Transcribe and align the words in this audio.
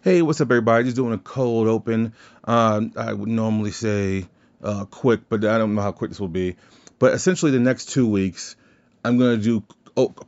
Hey, 0.00 0.22
what's 0.22 0.40
up, 0.40 0.46
everybody? 0.46 0.84
Just 0.84 0.94
doing 0.94 1.12
a 1.12 1.18
cold 1.18 1.66
open. 1.66 2.12
Um, 2.44 2.92
I 2.96 3.12
would 3.12 3.28
normally 3.28 3.72
say 3.72 4.28
uh, 4.62 4.84
quick, 4.84 5.22
but 5.28 5.44
I 5.44 5.58
don't 5.58 5.74
know 5.74 5.82
how 5.82 5.90
quick 5.90 6.12
this 6.12 6.20
will 6.20 6.28
be. 6.28 6.54
But 7.00 7.14
essentially, 7.14 7.50
the 7.50 7.58
next 7.58 7.86
two 7.86 8.08
weeks, 8.08 8.54
I'm 9.04 9.18
gonna 9.18 9.38
do 9.38 9.64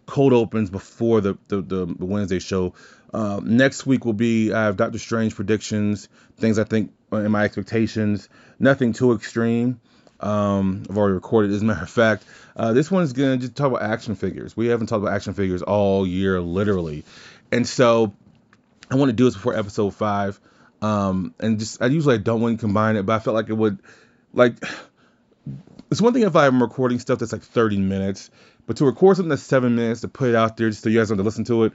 cold 0.07 0.33
opens 0.33 0.71
before 0.71 1.21
the 1.21 1.39
the, 1.47 1.63
the 1.63 1.87
Wednesday 2.01 2.41
show. 2.41 2.75
Uh, 3.15 3.41
next 3.45 3.87
week 3.87 4.05
will 4.05 4.13
be 4.13 4.53
I 4.53 4.65
have 4.65 4.77
Doctor 4.77 4.99
Strange 4.99 5.37
predictions, 5.37 6.09
things 6.37 6.59
I 6.59 6.65
think 6.65 6.93
in 7.13 7.31
my 7.31 7.45
expectations. 7.45 8.29
Nothing 8.59 8.93
too 8.93 9.13
extreme. 9.13 9.81
Um, 10.19 10.83
I've 10.91 10.99
already 10.99 11.15
recorded. 11.15 11.53
As 11.53 11.63
a 11.63 11.65
matter 11.65 11.83
of 11.83 11.91
fact, 11.91 12.25
uh, 12.57 12.73
this 12.73 12.91
one's 12.91 13.13
gonna 13.13 13.37
just 13.37 13.55
talk 13.55 13.69
about 13.69 13.83
action 13.83 14.17
figures. 14.17 14.57
We 14.57 14.67
haven't 14.67 14.89
talked 14.89 15.05
about 15.05 15.15
action 15.15 15.33
figures 15.33 15.63
all 15.63 16.05
year, 16.05 16.41
literally, 16.41 17.05
and 17.53 17.65
so 17.69 18.15
I 18.91 18.97
want 18.97 19.11
to 19.11 19.13
do 19.15 19.25
this 19.25 19.35
before 19.35 19.57
episode 19.57 19.95
five. 19.95 20.41
Um, 20.83 21.35
and 21.39 21.59
just 21.59 21.83
I 21.83 21.87
usually 21.87 22.19
don't 22.19 22.41
want 22.41 22.59
to 22.59 22.61
combine 22.61 22.97
it, 22.97 23.05
but 23.05 23.15
I 23.15 23.19
felt 23.19 23.35
like 23.35 23.49
it 23.49 23.55
would 23.55 23.79
like 24.33 24.55
it's 25.91 26.01
one 26.01 26.13
thing 26.13 26.23
if 26.23 26.37
I'm 26.37 26.63
recording 26.63 26.99
stuff 26.99 27.19
that's 27.19 27.33
like 27.33 27.43
30 27.43 27.79
minutes, 27.79 28.31
but 28.67 28.77
to 28.77 28.87
record 28.87 29.17
something 29.17 29.29
that's 29.29 29.43
seven 29.43 29.75
minutes 29.75 30.03
to 30.03 30.09
put 30.09 30.31
it 30.31 30.35
out 30.35 30.57
there 30.57 30.71
just 30.71 30.83
so 30.83 30.89
you 30.89 30.99
guys 30.99 31.11
want 31.11 31.19
to 31.19 31.25
listen 31.25 31.45
to 31.45 31.65
it, 31.65 31.73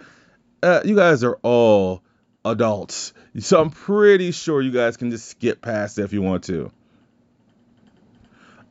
uh, 0.64 0.82
you 0.86 0.96
guys 0.96 1.24
are 1.24 1.38
all 1.44 2.02
adults, 2.46 3.14
so 3.40 3.62
I'm 3.62 3.70
pretty 3.70 4.32
sure 4.32 4.62
you 4.62 4.72
guys 4.72 4.98
can 4.98 5.12
just 5.12 5.28
skip 5.28 5.62
past 5.62 6.00
it 6.00 6.04
if 6.04 6.14
you 6.14 6.22
want 6.22 6.46
to. 6.46 6.72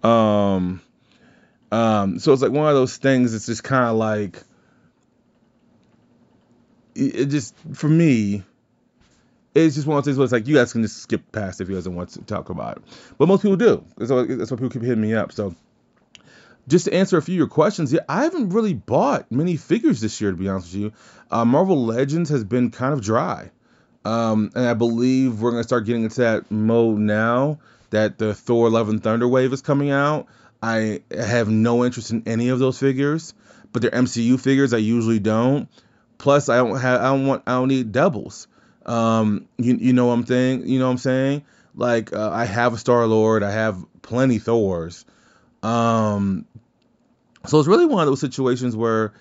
Um, 0.02 0.80
um, 1.70 2.18
so 2.18 2.32
it's 2.32 2.42
like 2.42 2.52
one 2.52 2.68
of 2.68 2.74
those 2.74 2.96
things. 2.96 3.34
It's 3.34 3.46
just 3.46 3.64
kind 3.64 3.84
of 3.84 3.96
like 3.96 4.42
it 6.94 7.26
just 7.26 7.54
for 7.72 7.88
me, 7.88 8.42
it's 9.54 9.74
just 9.74 9.86
one 9.86 9.96
of 9.96 10.04
those 10.04 10.10
things 10.10 10.18
where 10.18 10.24
it's 10.24 10.32
like 10.32 10.46
you 10.46 10.54
guys 10.54 10.72
can 10.72 10.82
just 10.82 10.98
skip 11.02 11.30
past 11.32 11.60
if 11.60 11.68
you 11.68 11.74
guys 11.74 11.84
don't 11.84 11.94
want 11.94 12.10
to 12.10 12.22
talk 12.22 12.50
about 12.50 12.78
it. 12.78 12.82
But 13.18 13.28
most 13.28 13.42
people 13.42 13.56
do. 13.56 13.84
That's 13.96 14.10
why 14.10 14.26
people 14.26 14.70
keep 14.70 14.82
hitting 14.82 15.00
me 15.00 15.14
up. 15.14 15.32
So 15.32 15.54
just 16.66 16.86
to 16.86 16.94
answer 16.94 17.16
a 17.16 17.22
few 17.22 17.34
of 17.34 17.38
your 17.38 17.46
questions, 17.48 17.92
yeah, 17.92 18.00
I 18.08 18.24
haven't 18.24 18.50
really 18.50 18.74
bought 18.74 19.30
many 19.30 19.56
figures 19.56 20.00
this 20.00 20.20
year, 20.20 20.30
to 20.30 20.36
be 20.36 20.48
honest 20.48 20.72
with 20.72 20.82
you. 20.82 20.92
Uh, 21.30 21.44
Marvel 21.44 21.84
Legends 21.84 22.30
has 22.30 22.44
been 22.44 22.70
kind 22.70 22.92
of 22.92 23.02
dry. 23.02 23.50
Um, 24.04 24.50
and 24.54 24.66
I 24.66 24.74
believe 24.74 25.40
we're 25.40 25.50
going 25.50 25.62
to 25.62 25.68
start 25.68 25.86
getting 25.86 26.04
into 26.04 26.20
that 26.20 26.50
mode 26.50 26.98
now 26.98 27.58
that 27.90 28.18
the 28.18 28.34
Thor 28.34 28.70
Love 28.70 28.88
and 28.88 29.02
Thunder 29.02 29.28
wave 29.28 29.52
is 29.52 29.62
coming 29.62 29.90
out. 29.90 30.26
I 30.62 31.02
have 31.10 31.48
no 31.48 31.84
interest 31.84 32.10
in 32.10 32.22
any 32.26 32.48
of 32.48 32.58
those 32.58 32.78
figures, 32.78 33.34
but 33.72 33.82
they're 33.82 33.90
MCU 33.90 34.40
figures. 34.40 34.72
I 34.72 34.78
usually 34.78 35.18
don't. 35.18 35.68
Plus, 36.24 36.48
I 36.48 36.56
don't 36.56 36.80
have, 36.80 37.02
I 37.02 37.04
don't 37.04 37.26
want, 37.26 37.42
I 37.46 37.52
don't 37.52 37.68
need 37.68 37.92
doubles. 37.92 38.48
Um, 38.86 39.46
you, 39.58 39.74
you 39.74 39.92
know 39.92 40.06
what 40.06 40.14
I'm 40.14 40.24
saying? 40.24 40.66
You 40.66 40.78
know 40.78 40.86
what 40.86 40.92
I'm 40.92 40.96
saying? 40.96 41.44
Like, 41.74 42.14
uh, 42.14 42.30
I 42.30 42.46
have 42.46 42.72
a 42.72 42.78
Star 42.78 43.06
Lord, 43.06 43.42
I 43.42 43.50
have 43.50 43.84
plenty 44.00 44.38
Thors. 44.38 45.04
Um, 45.62 46.46
so 47.44 47.58
it's 47.58 47.68
really 47.68 47.84
one 47.84 48.00
of 48.00 48.06
those 48.06 48.20
situations 48.20 48.74
where 48.74 49.12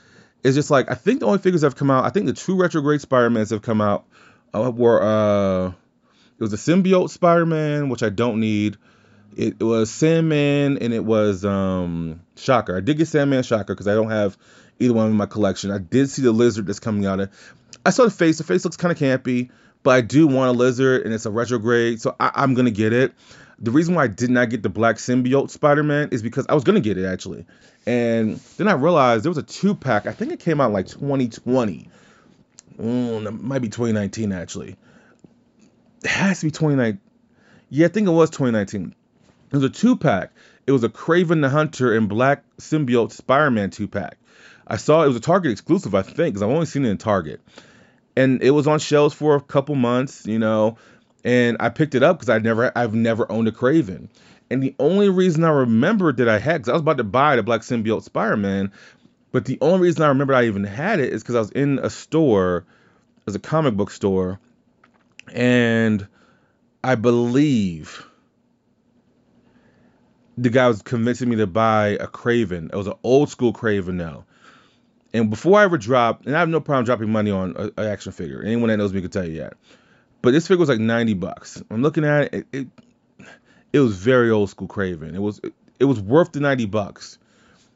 it's 0.45 0.55
just 0.55 0.71
like 0.71 0.89
I 0.89 0.93
think 0.93 1.19
the 1.19 1.25
only 1.25 1.39
figures 1.39 1.59
that 1.59 1.67
have 1.67 1.75
come 1.75 1.91
out, 1.91 2.05
I 2.05 2.09
think 2.09 2.25
the 2.25 2.31
two 2.31 2.55
retrograde 2.55 3.01
Spider-Mans 3.01 3.49
have 3.49 3.63
come 3.63 3.81
out 3.81 4.05
uh, 4.55 4.71
were 4.73 5.03
uh, 5.03 5.67
it 5.67 6.39
was 6.39 6.53
a 6.53 6.55
symbiote 6.55 7.09
Spider-Man, 7.09 7.89
which 7.89 8.01
I 8.01 8.11
don't 8.11 8.39
need. 8.39 8.77
It, 9.35 9.57
it 9.59 9.63
was 9.65 9.91
Sandman 9.91 10.77
and 10.77 10.93
it 10.93 11.03
was 11.03 11.43
um 11.43 12.21
Shocker. 12.37 12.77
I 12.77 12.79
did 12.79 12.97
get 12.97 13.09
Sandman 13.09 13.43
Shocker 13.43 13.73
because 13.73 13.89
I 13.89 13.93
don't 13.93 14.09
have 14.09 14.37
either 14.84 14.94
one 14.94 15.08
in 15.08 15.17
my 15.17 15.26
collection. 15.26 15.72
I 15.72 15.78
did 15.78 16.09
see 16.09 16.22
the 16.22 16.31
lizard 16.31 16.67
that's 16.67 16.80
coming 16.80 17.06
out. 17.06 17.20
Of. 17.20 17.56
I 17.86 17.89
saw 17.89 18.03
the 18.03 18.12
face. 18.12 18.38
The 18.38 18.44
face 18.44 18.64
looks 18.64 18.78
kind 18.78 18.92
of 18.92 18.98
campy, 18.98 19.50
but 19.84 19.92
I 19.92 20.02
do 20.02 20.28
want 20.28 20.56
a 20.56 20.58
lizard, 20.58 21.03
and 21.03 21.14
it's 21.14 21.26
a 21.26 21.31
retrograde, 21.31 22.02
so 22.02 22.16
I, 22.20 22.44
am 22.44 22.53
gonna 22.53 22.72
get 22.72 22.94
it. 22.94 23.14
The 23.59 23.72
reason 23.72 23.95
why 23.95 24.06
I 24.06 24.08
did 24.08 24.30
not 24.30 24.50
get 24.50 24.64
the 24.64 24.70
black 24.70 24.98
symbiote 24.98 25.50
Spider-Man 25.50 26.09
is 26.11 26.22
because 26.22 26.45
I 26.48 26.54
was 26.54 26.64
gonna 26.64 26.80
get 26.80 26.98
it 26.98 27.06
actually, 27.06 27.45
and 27.86 28.38
then 28.58 28.67
I 28.67 28.73
realized 28.73 29.23
there 29.23 29.32
was 29.32 29.38
a 29.38 29.43
two 29.43 29.76
pack. 29.76 30.05
I 30.05 30.11
think 30.11 30.32
it 30.32 30.39
came 30.39 30.60
out 30.60 30.72
like 30.72 30.88
2020. 30.88 31.89
Mm, 32.80 33.27
it 33.27 33.32
might 33.32 33.61
be 33.61 33.70
2019 33.70 34.32
actually. 34.32 34.76
It 36.04 36.10
has 36.10 36.39
to 36.39 36.48
be 36.48 36.52
2019. 36.52 36.99
Yeah, 37.70 37.86
I 37.86 37.89
think 37.89 38.08
it 38.08 38.11
was 38.11 38.30
2019. 38.30 38.95
It 39.52 39.55
was 39.55 39.64
a 39.64 39.70
two 39.70 39.95
pack. 39.95 40.32
It 40.66 40.72
was 40.72 40.83
a 40.83 40.89
Kraven 40.89 41.42
the 41.42 41.49
Hunter 41.49 41.95
and 41.95 42.08
Black 42.08 42.43
Symbiote 42.60 43.11
Spider-Man 43.11 43.70
two 43.70 43.88
pack. 43.88 44.17
I 44.67 44.77
saw 44.77 45.03
it 45.03 45.07
was 45.07 45.17
a 45.17 45.21
Target 45.21 45.51
exclusive, 45.51 45.93
I 45.93 46.01
think, 46.01 46.33
because 46.33 46.41
I've 46.41 46.49
only 46.49 46.65
seen 46.65 46.85
it 46.85 46.89
in 46.89 46.97
Target, 46.97 47.41
and 48.15 48.41
it 48.41 48.51
was 48.51 48.67
on 48.67 48.79
shelves 48.79 49.13
for 49.13 49.35
a 49.35 49.41
couple 49.41 49.75
months, 49.75 50.25
you 50.25 50.39
know, 50.39 50.77
and 51.23 51.57
I 51.59 51.69
picked 51.69 51.95
it 51.95 52.03
up 52.03 52.17
because 52.17 52.29
I 52.29 52.39
never, 52.39 52.71
I've 52.75 52.93
never 52.93 53.31
owned 53.31 53.47
a 53.47 53.51
Kraven. 53.51 54.07
and 54.49 54.61
the 54.61 54.75
only 54.79 55.09
reason 55.09 55.43
I 55.43 55.49
remembered 55.49 56.17
that 56.17 56.29
I 56.29 56.37
had, 56.37 56.59
because 56.59 56.69
I 56.69 56.73
was 56.73 56.81
about 56.81 56.97
to 56.97 57.03
buy 57.03 57.35
the 57.35 57.43
Black 57.43 57.61
Symbiote 57.61 58.03
Spider-Man, 58.03 58.71
but 59.31 59.45
the 59.45 59.57
only 59.61 59.87
reason 59.87 60.03
I 60.03 60.09
remembered 60.09 60.35
I 60.35 60.45
even 60.45 60.63
had 60.63 60.99
it 60.99 61.11
is 61.11 61.23
because 61.23 61.35
I 61.35 61.39
was 61.39 61.51
in 61.51 61.80
a 61.80 61.89
store, 61.89 62.65
was 63.25 63.35
a 63.35 63.39
comic 63.39 63.75
book 63.75 63.89
store, 63.89 64.39
and 65.33 66.07
I 66.83 66.95
believe 66.95 68.05
the 70.37 70.49
guy 70.49 70.67
was 70.67 70.81
convincing 70.81 71.30
me 71.30 71.37
to 71.37 71.47
buy 71.47 71.97
a 71.99 72.07
Kraven. 72.07 72.71
It 72.71 72.75
was 72.75 72.87
an 72.87 72.93
old 73.03 73.30
school 73.30 73.53
Kraven 73.53 73.95
now. 73.95 74.25
And 75.13 75.29
before 75.29 75.59
I 75.59 75.63
ever 75.63 75.77
drop, 75.77 76.25
and 76.25 76.35
I 76.35 76.39
have 76.39 76.49
no 76.49 76.59
problem 76.59 76.85
dropping 76.85 77.11
money 77.11 77.29
on 77.29 77.55
an 77.55 77.71
action 77.77 78.11
figure. 78.11 78.41
Anyone 78.41 78.69
that 78.69 78.77
knows 78.77 78.93
me 78.93 79.01
can 79.01 79.11
tell 79.11 79.27
you 79.27 79.39
that. 79.41 79.53
But 80.21 80.31
this 80.31 80.47
figure 80.47 80.59
was 80.59 80.69
like 80.69 80.79
90 80.79 81.13
bucks. 81.15 81.61
I'm 81.69 81.81
looking 81.81 82.05
at 82.05 82.33
it. 82.33 82.33
It, 82.33 82.47
it, 82.51 82.67
it 83.73 83.79
was 83.79 83.95
very 83.95 84.31
old 84.31 84.49
school 84.49 84.67
Kraven. 84.67 85.13
It 85.13 85.19
was 85.19 85.39
it, 85.43 85.53
it 85.79 85.85
was 85.85 85.99
worth 85.99 86.31
the 86.31 86.39
90 86.39 86.65
bucks. 86.65 87.19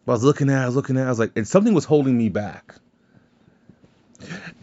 But 0.06 0.14
I 0.14 0.16
was 0.16 0.24
looking 0.24 0.50
at, 0.50 0.62
it, 0.62 0.64
I 0.64 0.66
was 0.66 0.76
looking 0.76 0.98
at, 0.98 1.04
it, 1.04 1.06
I 1.06 1.10
was 1.10 1.20
like, 1.20 1.32
and 1.36 1.48
something 1.48 1.74
was 1.74 1.86
holding 1.86 2.18
me 2.18 2.30
back. 2.30 2.76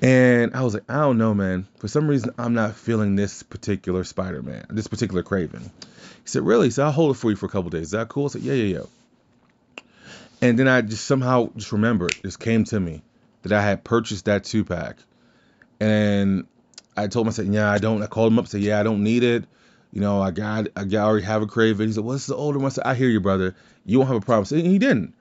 And 0.02 0.54
I 0.54 0.62
was 0.62 0.74
like, 0.74 0.84
I 0.88 1.00
don't 1.00 1.18
know, 1.18 1.34
man. 1.34 1.66
For 1.78 1.86
some 1.86 2.08
reason, 2.08 2.34
I'm 2.38 2.54
not 2.54 2.74
feeling 2.74 3.14
this 3.14 3.42
particular 3.42 4.02
Spider-Man, 4.02 4.66
this 4.70 4.88
particular 4.88 5.22
Kraven. 5.22 5.62
He 5.62 6.28
said, 6.28 6.42
really? 6.42 6.70
So 6.70 6.84
I'll 6.84 6.92
hold 6.92 7.14
it 7.14 7.18
for 7.18 7.30
you 7.30 7.36
for 7.36 7.46
a 7.46 7.50
couple 7.50 7.70
days. 7.70 7.82
Is 7.82 7.91
that 7.92 8.08
cool? 8.08 8.24
I 8.24 8.28
said, 8.28 8.42
yeah, 8.42 8.54
yeah, 8.54 8.78
yeah. 8.78 8.84
And 10.44 10.59
then 10.59 10.69
I 10.69 10.82
just 10.82 11.06
somehow 11.06 11.49
just 11.56 11.72
remembered, 11.72 12.16
just 12.22 12.38
came 12.38 12.65
to 12.65 12.78
me 12.78 13.03
that 13.44 13.53
I 13.53 13.62
had 13.62 13.82
purchased 13.82 14.27
that 14.27 14.44
two 14.44 14.62
pack. 14.62 14.99
And 15.81 16.47
I 16.99 17.06
told 17.06 17.27
him, 17.27 17.31
I 17.31 17.32
said, 17.32 17.47
yeah, 17.47 17.71
I 17.71 17.78
don't. 17.78 18.03
I 18.03 18.06
called 18.09 18.31
him 18.31 18.38
up, 18.38 18.43
and 18.43 18.50
said, 18.50 18.60
yeah, 18.60 18.78
I 18.78 18.83
don't 18.83 19.03
need 19.03 19.22
it. 19.22 19.44
You 19.91 20.03
know, 20.03 20.21
I 20.21 20.33
got, 20.33 20.69
I 20.77 20.84
got, 20.84 21.06
already 21.06 21.25
have 21.25 21.41
a 21.41 21.47
Kraven. 21.47 21.87
He 21.87 21.93
said, 21.93 22.04
well, 22.04 22.12
this 22.12 22.25
is 22.25 22.27
the 22.27 22.37
older 22.37 22.59
one. 22.59 22.66
I 22.66 22.69
said, 22.69 22.84
I 22.84 22.94
hear 22.94 23.09
you, 23.09 23.21
brother. 23.21 23.56
You 23.87 23.99
won't 23.99 24.09
have 24.09 24.22
a 24.22 24.27
problem. 24.27 24.60
And 24.60 24.71
he 24.71 24.78
didn't. 24.78 25.15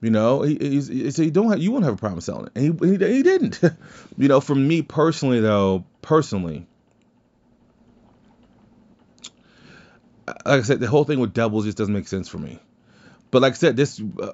You 0.00 0.10
know, 0.10 0.42
he, 0.42 0.56
he 0.56 1.10
said, 1.10 1.24
you 1.24 1.32
don't 1.32 1.50
have, 1.50 1.58
you 1.58 1.72
won't 1.72 1.84
have 1.84 1.94
a 1.94 1.96
problem 1.96 2.20
selling 2.20 2.46
it. 2.46 2.52
And 2.54 2.80
he, 2.80 2.86
he, 2.86 3.14
he 3.16 3.22
didn't. 3.24 3.60
you 4.16 4.28
know, 4.28 4.40
for 4.40 4.54
me 4.54 4.82
personally, 4.82 5.40
though, 5.40 5.86
personally, 6.02 6.68
like 10.28 10.38
I 10.46 10.62
said, 10.62 10.78
the 10.78 10.86
whole 10.86 11.02
thing 11.02 11.18
with 11.18 11.34
doubles 11.34 11.64
just 11.64 11.78
doesn't 11.78 11.92
make 11.92 12.06
sense 12.06 12.28
for 12.28 12.38
me. 12.38 12.60
But 13.30 13.42
like 13.42 13.52
I 13.52 13.56
said, 13.56 13.76
this 13.76 14.00
uh, 14.00 14.32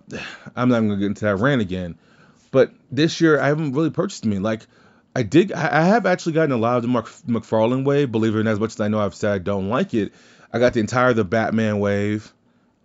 I'm 0.57 0.69
not 0.69 0.81
gonna 0.81 0.97
get 0.97 1.07
into 1.07 1.25
that 1.25 1.37
rant 1.37 1.61
again. 1.61 1.97
But 2.51 2.73
this 2.91 3.21
year 3.21 3.41
I 3.41 3.49
haven't 3.49 3.73
really 3.73 3.91
purchased 3.91 4.25
me. 4.25 4.39
Like 4.39 4.67
I 5.17 5.23
did, 5.23 5.53
I 5.53 5.83
have 5.83 6.07
actually 6.07 6.33
gotten 6.33 6.53
a 6.53 6.57
lot 6.57 6.77
of 6.77 6.83
the 6.83 6.89
Mark 6.89 7.07
McFarlane 7.27 7.85
wave. 7.85 8.11
Believe 8.13 8.35
it 8.35 8.39
or 8.39 8.43
not, 8.43 8.53
as 8.53 8.61
much 8.61 8.75
as 8.75 8.81
I 8.81 8.89
know 8.89 9.01
I've 9.01 9.15
said 9.15 9.33
I 9.33 9.39
don't 9.39 9.69
like 9.69 9.95
it, 9.95 10.13
I 10.53 10.59
got 10.59 10.73
the 10.73 10.81
entire 10.81 11.13
the 11.13 11.25
Batman 11.25 11.79
wave, 11.81 12.33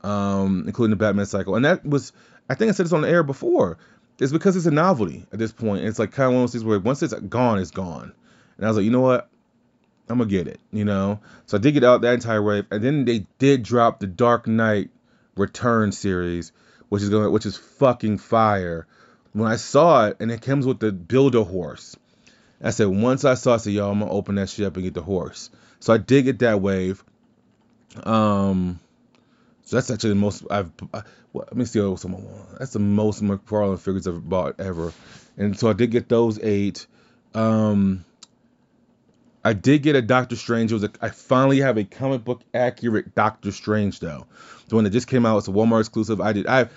um, 0.02 0.64
including 0.66 0.92
the 0.92 0.96
Batman 0.96 1.25
cycle, 1.25 1.56
and 1.56 1.66
that 1.66 1.86
was 1.86 2.14
I 2.50 2.56
think 2.56 2.69
I 2.69 2.72
said 2.74 2.86
this 2.86 2.94
on 2.94 3.02
the 3.02 3.09
air 3.09 3.24
before. 3.24 3.78
It's 4.19 4.34
because 4.34 4.58
it's 4.58 4.66
a 4.66 4.72
novelty 4.72 5.25
at 5.31 5.40
this 5.40 5.53
point. 5.53 5.86
It's 5.86 5.98
like 5.98 6.12
kind 6.12 6.28
of 6.28 6.34
one 6.34 6.44
of 6.44 6.48
those 6.48 6.53
things 6.53 6.66
where 6.66 6.80
once 6.80 7.02
it's 7.02 7.14
gone, 7.14 7.58
it's 7.59 7.72
gone. 7.72 8.12
And 8.58 8.66
I 8.66 8.69
was 8.69 8.75
like, 8.78 8.86
you 8.86 8.92
know 8.92 9.00
what? 9.00 9.30
I'm 10.09 10.18
gonna 10.18 10.30
get 10.30 10.48
it, 10.48 10.60
you 10.72 10.83
know. 10.83 11.19
So 11.45 11.57
I 11.57 11.62
did 11.62 11.74
get 11.74 11.83
out 11.83 12.01
that 12.01 12.16
entire 12.16 12.42
wave, 12.42 12.66
and 12.72 12.83
then 12.83 13.06
they 13.06 13.28
did 13.38 13.63
drop 13.63 14.00
the 14.00 14.07
Dark 14.07 14.48
Knight 14.48 14.89
Return 15.39 15.91
series, 15.91 16.51
which 16.89 17.01
is 17.01 17.09
going 17.09 17.31
which 17.31 17.45
is 17.45 17.57
fucking 17.57 18.18
fire. 18.18 18.88
When 19.33 19.47
I 19.50 19.57
saw 19.57 20.07
it 20.07 20.18
and 20.19 20.31
it 20.31 20.41
comes 20.41 20.65
with 20.65 20.80
the 20.80 20.91
build 20.91 21.36
a 21.36 21.44
horse, 21.44 21.95
I 22.62 22.71
said 22.71 22.88
once 22.88 23.25
I 23.25 23.36
saw 23.36 23.51
it, 23.51 23.56
I 23.56 23.57
said 23.57 23.74
yo, 23.74 23.89
I'm 23.89 24.00
gonna 24.00 24.12
open 24.12 24.36
that 24.36 24.50
shit 24.50 24.65
up 24.65 24.75
and 24.75 24.83
get 24.83 24.94
the 24.94 25.01
horse. 25.01 25.50
So 25.80 25.94
I 25.94 25.97
did 25.97 26.25
get 26.25 26.39
that 26.39 26.62
wave. 26.62 27.03
Um, 28.03 28.80
so 29.63 29.77
that's 29.77 29.91
actually 29.91 30.12
the 30.12 30.15
most 30.15 30.44
I've. 30.50 30.71
I, 30.94 31.03
let 31.33 31.56
me 31.56 31.65
see 31.65 31.80
what 31.80 32.00
someone. 32.00 32.27
That's 32.57 32.74
the 32.74 32.80
most 32.80 33.21
McFarlane 33.21 33.80
figures 33.80 34.07
I've 34.07 34.27
bought 34.27 34.59
ever, 34.59 34.94
and 35.38 35.57
so 35.57 35.69
I 35.69 35.74
did 35.74 35.92
get 35.92 36.09
those 36.09 36.39
eight. 36.42 36.88
Um, 37.35 38.03
I 39.44 39.53
did 39.53 39.83
get 39.83 39.95
a 39.95 40.01
Doctor 40.01 40.36
Strange. 40.36 40.71
It 40.71 40.75
was 40.75 40.83
a, 40.83 40.91
I 41.01 41.09
finally 41.09 41.59
have 41.59 41.77
a 41.77 41.83
comic 41.83 42.24
book 42.24 42.41
accurate 42.53 43.15
Doctor 43.15 43.51
Strange 43.51 44.00
though. 44.00 44.27
The 44.68 44.75
one 44.75 44.83
that 44.83 44.89
just 44.91 45.07
came 45.07 45.25
out. 45.25 45.38
It's 45.38 45.47
a 45.47 45.51
Walmart 45.51 45.81
exclusive. 45.81 46.19
I 46.21 46.33
did. 46.33 46.47
I 46.47 46.69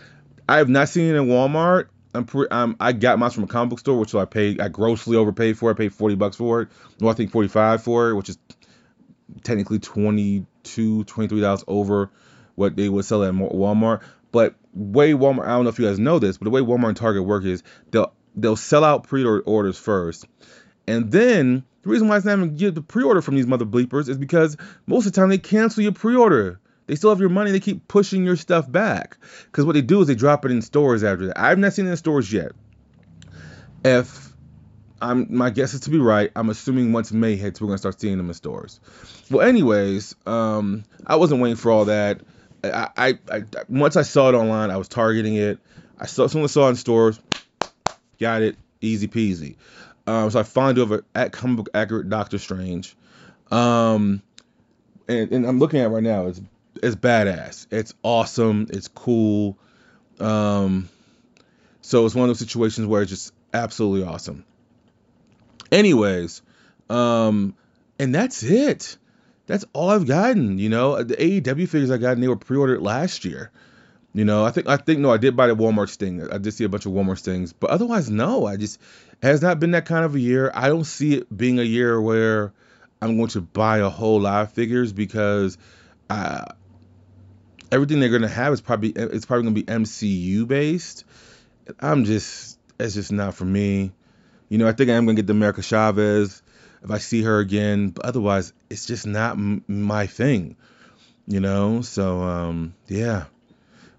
I 0.48 0.58
have 0.58 0.68
not 0.68 0.88
seen 0.88 1.14
it 1.14 1.16
in 1.16 1.26
Walmart. 1.26 1.88
I'm, 2.14 2.24
pre- 2.24 2.46
I'm 2.50 2.76
I 2.78 2.92
got 2.92 3.18
mine 3.18 3.30
from 3.30 3.44
a 3.44 3.46
comic 3.46 3.70
book 3.70 3.78
store, 3.80 3.98
which 3.98 4.14
I 4.14 4.24
paid 4.24 4.60
I 4.60 4.68
grossly 4.68 5.16
overpaid 5.16 5.58
for. 5.58 5.70
I 5.70 5.74
paid 5.74 5.92
40 5.92 6.14
bucks 6.16 6.36
for 6.36 6.62
it. 6.62 6.68
Well, 7.00 7.10
I 7.10 7.14
think 7.14 7.32
45 7.32 7.82
for 7.82 8.10
it, 8.10 8.14
which 8.14 8.28
is 8.28 8.38
technically 9.42 9.78
22 9.78 11.04
23 11.04 11.40
dollars 11.40 11.64
over 11.66 12.10
what 12.54 12.76
they 12.76 12.88
would 12.88 13.04
sell 13.04 13.24
at 13.24 13.32
Walmart. 13.32 14.02
But 14.30 14.54
way 14.72 15.12
Walmart, 15.12 15.44
I 15.44 15.48
don't 15.48 15.64
know 15.64 15.70
if 15.70 15.78
you 15.78 15.86
guys 15.86 15.98
know 15.98 16.18
this, 16.18 16.38
but 16.38 16.44
the 16.44 16.50
way 16.50 16.60
Walmart 16.60 16.88
and 16.88 16.96
Target 16.96 17.24
work 17.24 17.44
is 17.44 17.62
they'll 17.90 18.12
they'll 18.36 18.56
sell 18.56 18.84
out 18.84 19.04
pre-orders 19.04 19.78
first, 19.78 20.26
and 20.86 21.10
then 21.10 21.64
the 21.82 21.90
reason 21.90 22.08
why 22.08 22.16
it's 22.16 22.24
not 22.24 22.38
even 22.38 22.56
get 22.56 22.74
the 22.74 22.82
pre-order 22.82 23.20
from 23.20 23.36
these 23.36 23.46
mother 23.46 23.64
bleepers 23.64 24.08
is 24.08 24.16
because 24.16 24.56
most 24.86 25.06
of 25.06 25.12
the 25.12 25.20
time 25.20 25.28
they 25.28 25.38
cancel 25.38 25.82
your 25.82 25.92
pre-order. 25.92 26.60
They 26.86 26.96
still 26.96 27.10
have 27.10 27.20
your 27.20 27.28
money. 27.28 27.52
They 27.52 27.60
keep 27.60 27.86
pushing 27.86 28.24
your 28.24 28.36
stuff 28.36 28.70
back 28.70 29.16
because 29.46 29.64
what 29.64 29.72
they 29.72 29.82
do 29.82 30.00
is 30.00 30.08
they 30.08 30.14
drop 30.14 30.44
it 30.44 30.50
in 30.50 30.62
stores 30.62 31.04
after 31.04 31.26
that. 31.28 31.40
I've 31.40 31.58
not 31.58 31.72
seen 31.72 31.86
it 31.86 31.90
in 31.90 31.96
stores 31.96 32.32
yet. 32.32 32.52
If 33.84 34.32
I'm 35.00 35.26
my 35.30 35.50
guess 35.50 35.74
is 35.74 35.80
to 35.80 35.90
be 35.90 35.98
right, 35.98 36.30
I'm 36.36 36.50
assuming 36.50 36.92
once 36.92 37.12
May 37.12 37.36
hits, 37.36 37.60
we're 37.60 37.68
gonna 37.68 37.78
start 37.78 38.00
seeing 38.00 38.16
them 38.16 38.28
in 38.28 38.34
stores. 38.34 38.80
Well, 39.30 39.46
anyways, 39.46 40.14
um, 40.26 40.84
I 41.06 41.16
wasn't 41.16 41.40
waiting 41.40 41.56
for 41.56 41.70
all 41.70 41.86
that. 41.86 42.20
I, 42.64 42.88
I, 42.96 43.18
I 43.30 43.42
once 43.68 43.96
I 43.96 44.02
saw 44.02 44.28
it 44.28 44.34
online, 44.34 44.70
I 44.70 44.76
was 44.76 44.88
targeting 44.88 45.34
it. 45.34 45.58
I 45.98 46.06
saw 46.06 46.26
someone 46.26 46.48
saw 46.48 46.66
it 46.66 46.70
in 46.70 46.76
stores, 46.76 47.20
got 48.20 48.42
it, 48.42 48.56
easy 48.80 49.08
peasy. 49.08 49.56
Um, 50.06 50.30
so 50.30 50.40
I 50.40 50.42
it 50.78 50.82
over 50.82 51.04
at 51.14 51.32
Comic 51.32 51.56
Book 51.58 51.68
Accurate 51.74 52.08
Doctor 52.08 52.38
Strange. 52.38 52.96
Um, 53.50 54.22
and, 55.08 55.30
and 55.32 55.46
I'm 55.46 55.58
looking 55.58 55.80
at 55.80 55.86
it 55.86 55.88
right 55.90 56.02
now. 56.02 56.26
It's 56.26 56.40
it's 56.82 56.96
badass. 56.96 57.66
It's 57.70 57.94
awesome. 58.02 58.66
It's 58.70 58.88
cool. 58.88 59.56
Um, 60.18 60.88
so 61.80 62.06
it's 62.06 62.14
one 62.14 62.24
of 62.24 62.28
those 62.28 62.38
situations 62.38 62.86
where 62.86 63.02
it's 63.02 63.10
just 63.10 63.32
absolutely 63.52 64.06
awesome. 64.06 64.44
Anyways, 65.70 66.42
um, 66.90 67.54
and 67.98 68.14
that's 68.14 68.42
it. 68.42 68.96
That's 69.46 69.64
all 69.72 69.90
I've 69.90 70.06
gotten. 70.06 70.58
You 70.58 70.68
know, 70.68 71.02
the 71.02 71.16
AEW 71.16 71.68
figures 71.68 71.90
I 71.90 71.98
got, 71.98 72.12
and 72.12 72.22
they 72.22 72.28
were 72.28 72.36
pre-ordered 72.36 72.82
last 72.82 73.24
year. 73.24 73.50
You 74.14 74.24
know, 74.26 74.44
I 74.44 74.50
think 74.50 74.68
I 74.68 74.76
think 74.76 75.00
no, 75.00 75.10
I 75.10 75.16
did 75.16 75.36
buy 75.36 75.46
the 75.46 75.56
Walmart 75.56 75.88
Sting. 75.88 76.30
I 76.30 76.38
did 76.38 76.52
see 76.52 76.64
a 76.64 76.68
bunch 76.68 76.84
of 76.84 76.92
Walmart 76.92 77.18
Stings, 77.18 77.52
but 77.52 77.70
otherwise, 77.70 78.10
no. 78.10 78.46
I 78.46 78.56
just 78.56 78.80
has 79.22 79.40
not 79.40 79.58
been 79.58 79.70
that 79.70 79.86
kind 79.86 80.04
of 80.04 80.14
a 80.14 80.20
year. 80.20 80.50
I 80.54 80.68
don't 80.68 80.84
see 80.84 81.14
it 81.14 81.34
being 81.34 81.58
a 81.58 81.64
year 81.64 82.00
where 82.00 82.52
I'm 83.00 83.16
going 83.16 83.28
to 83.30 83.40
buy 83.40 83.78
a 83.78 83.88
whole 83.88 84.20
lot 84.20 84.42
of 84.42 84.52
figures 84.52 84.92
because 84.92 85.56
everything 87.72 88.00
they're 88.00 88.10
going 88.10 88.22
to 88.22 88.28
have 88.28 88.52
is 88.52 88.60
probably 88.60 88.90
it's 88.90 89.24
probably 89.24 89.44
going 89.44 89.54
to 89.54 89.62
be 89.62 89.72
MCU 89.72 90.46
based. 90.46 91.04
I'm 91.80 92.04
just 92.04 92.58
it's 92.78 92.94
just 92.94 93.12
not 93.12 93.34
for 93.34 93.44
me. 93.46 93.92
You 94.50 94.58
know, 94.58 94.68
I 94.68 94.72
think 94.72 94.90
I 94.90 94.94
am 94.94 95.06
going 95.06 95.16
to 95.16 95.22
get 95.22 95.26
the 95.26 95.32
America 95.32 95.62
Chavez 95.62 96.42
if 96.84 96.90
I 96.90 96.98
see 96.98 97.22
her 97.22 97.38
again, 97.38 97.90
but 97.90 98.04
otherwise, 98.04 98.52
it's 98.68 98.84
just 98.84 99.06
not 99.06 99.32
m- 99.32 99.64
my 99.66 100.06
thing. 100.06 100.56
You 101.26 101.40
know, 101.40 101.80
so 101.80 102.20
um, 102.20 102.74
yeah. 102.88 103.24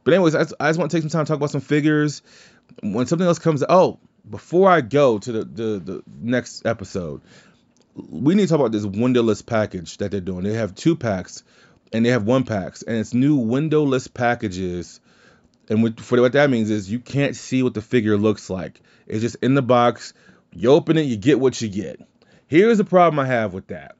But 0.03 0.13
anyways, 0.13 0.35
I 0.35 0.43
just, 0.43 0.53
I 0.59 0.69
just 0.69 0.79
want 0.79 0.91
to 0.91 0.97
take 0.97 1.01
some 1.03 1.09
time 1.09 1.25
to 1.25 1.29
talk 1.29 1.37
about 1.37 1.51
some 1.51 1.61
figures. 1.61 2.21
When 2.81 3.05
something 3.05 3.27
else 3.27 3.39
comes, 3.39 3.63
oh, 3.67 3.99
before 4.29 4.69
I 4.69 4.81
go 4.81 5.19
to 5.19 5.31
the, 5.31 5.43
the, 5.45 5.79
the 5.79 6.03
next 6.21 6.65
episode, 6.65 7.21
we 7.95 8.35
need 8.35 8.43
to 8.43 8.47
talk 8.49 8.59
about 8.59 8.71
this 8.71 8.85
windowless 8.85 9.41
package 9.41 9.97
that 9.97 10.11
they're 10.11 10.21
doing. 10.21 10.43
They 10.43 10.53
have 10.53 10.75
two 10.75 10.95
packs 10.95 11.43
and 11.91 12.05
they 12.05 12.09
have 12.09 12.23
one 12.23 12.43
packs, 12.43 12.81
and 12.81 12.97
it's 12.97 13.13
new 13.13 13.35
windowless 13.35 14.07
packages. 14.07 14.99
And 15.69 15.83
what, 15.83 15.99
for 15.99 16.19
what 16.19 16.33
that 16.33 16.49
means 16.49 16.71
is 16.71 16.91
you 16.91 16.99
can't 16.99 17.35
see 17.35 17.61
what 17.61 17.75
the 17.75 17.81
figure 17.81 18.17
looks 18.17 18.49
like. 18.49 18.81
It's 19.05 19.21
just 19.21 19.35
in 19.41 19.53
the 19.53 19.61
box. 19.61 20.13
You 20.51 20.71
open 20.71 20.97
it, 20.97 21.03
you 21.03 21.17
get 21.17 21.39
what 21.39 21.61
you 21.61 21.69
get. 21.69 22.01
Here's 22.47 22.79
the 22.79 22.83
problem 22.83 23.19
I 23.19 23.27
have 23.27 23.53
with 23.53 23.67
that. 23.67 23.95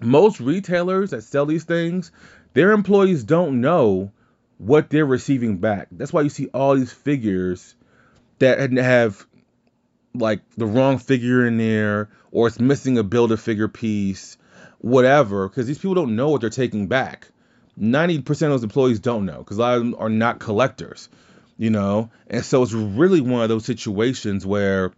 Most 0.00 0.40
retailers 0.40 1.10
that 1.10 1.22
sell 1.22 1.44
these 1.44 1.64
things, 1.64 2.10
their 2.54 2.72
employees 2.72 3.22
don't 3.22 3.60
know 3.60 4.12
what 4.60 4.90
they're 4.90 5.06
receiving 5.06 5.56
back. 5.56 5.88
That's 5.90 6.12
why 6.12 6.20
you 6.20 6.28
see 6.28 6.48
all 6.52 6.74
these 6.74 6.92
figures 6.92 7.74
that 8.40 8.70
have 8.72 9.26
like 10.14 10.40
the 10.56 10.66
wrong 10.66 10.98
figure 10.98 11.46
in 11.46 11.56
there 11.56 12.10
or 12.30 12.46
it's 12.46 12.60
missing 12.60 12.98
a 12.98 13.02
build 13.02 13.32
a 13.32 13.38
figure 13.38 13.68
piece, 13.68 14.36
whatever, 14.78 15.48
because 15.48 15.66
these 15.66 15.78
people 15.78 15.94
don't 15.94 16.14
know 16.14 16.28
what 16.28 16.42
they're 16.42 16.50
taking 16.50 16.88
back. 16.88 17.28
90% 17.80 18.28
of 18.28 18.36
those 18.38 18.62
employees 18.62 19.00
don't 19.00 19.24
know 19.24 19.38
because 19.38 19.56
a 19.56 19.60
lot 19.60 19.76
of 19.78 19.80
them 19.80 19.96
are 19.98 20.10
not 20.10 20.40
collectors, 20.40 21.08
you 21.56 21.70
know? 21.70 22.10
And 22.28 22.44
so 22.44 22.62
it's 22.62 22.74
really 22.74 23.22
one 23.22 23.42
of 23.42 23.48
those 23.48 23.64
situations 23.64 24.44
where 24.44 24.92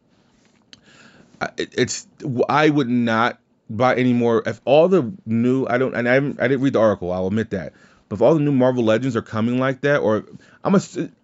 uh, 1.41 1.49
it's, 1.57 2.09
I 2.49 2.69
would 2.69 2.89
not 2.89 3.39
buy 3.71 3.95
any 3.95 4.13
more. 4.13 4.43
If 4.45 4.61
all 4.65 4.89
the 4.89 5.13
new, 5.25 5.67
I 5.67 5.79
don't, 5.79 5.95
and 5.95 6.09
I, 6.09 6.17
I 6.17 6.49
didn't 6.49 6.63
read 6.63 6.73
the 6.73 6.81
article, 6.81 7.13
I'll 7.13 7.29
admit 7.29 7.51
that. 7.51 7.75
But 8.13 8.17
if 8.17 8.21
all 8.21 8.35
the 8.35 8.41
new 8.41 8.53
Marvel 8.53 8.85
Legends 8.85 9.17
are 9.17 9.23
coming 9.23 9.59
like 9.59 9.81
that, 9.81 10.01
or 10.01 10.27
I'm 10.63 10.75
a, 10.75 10.81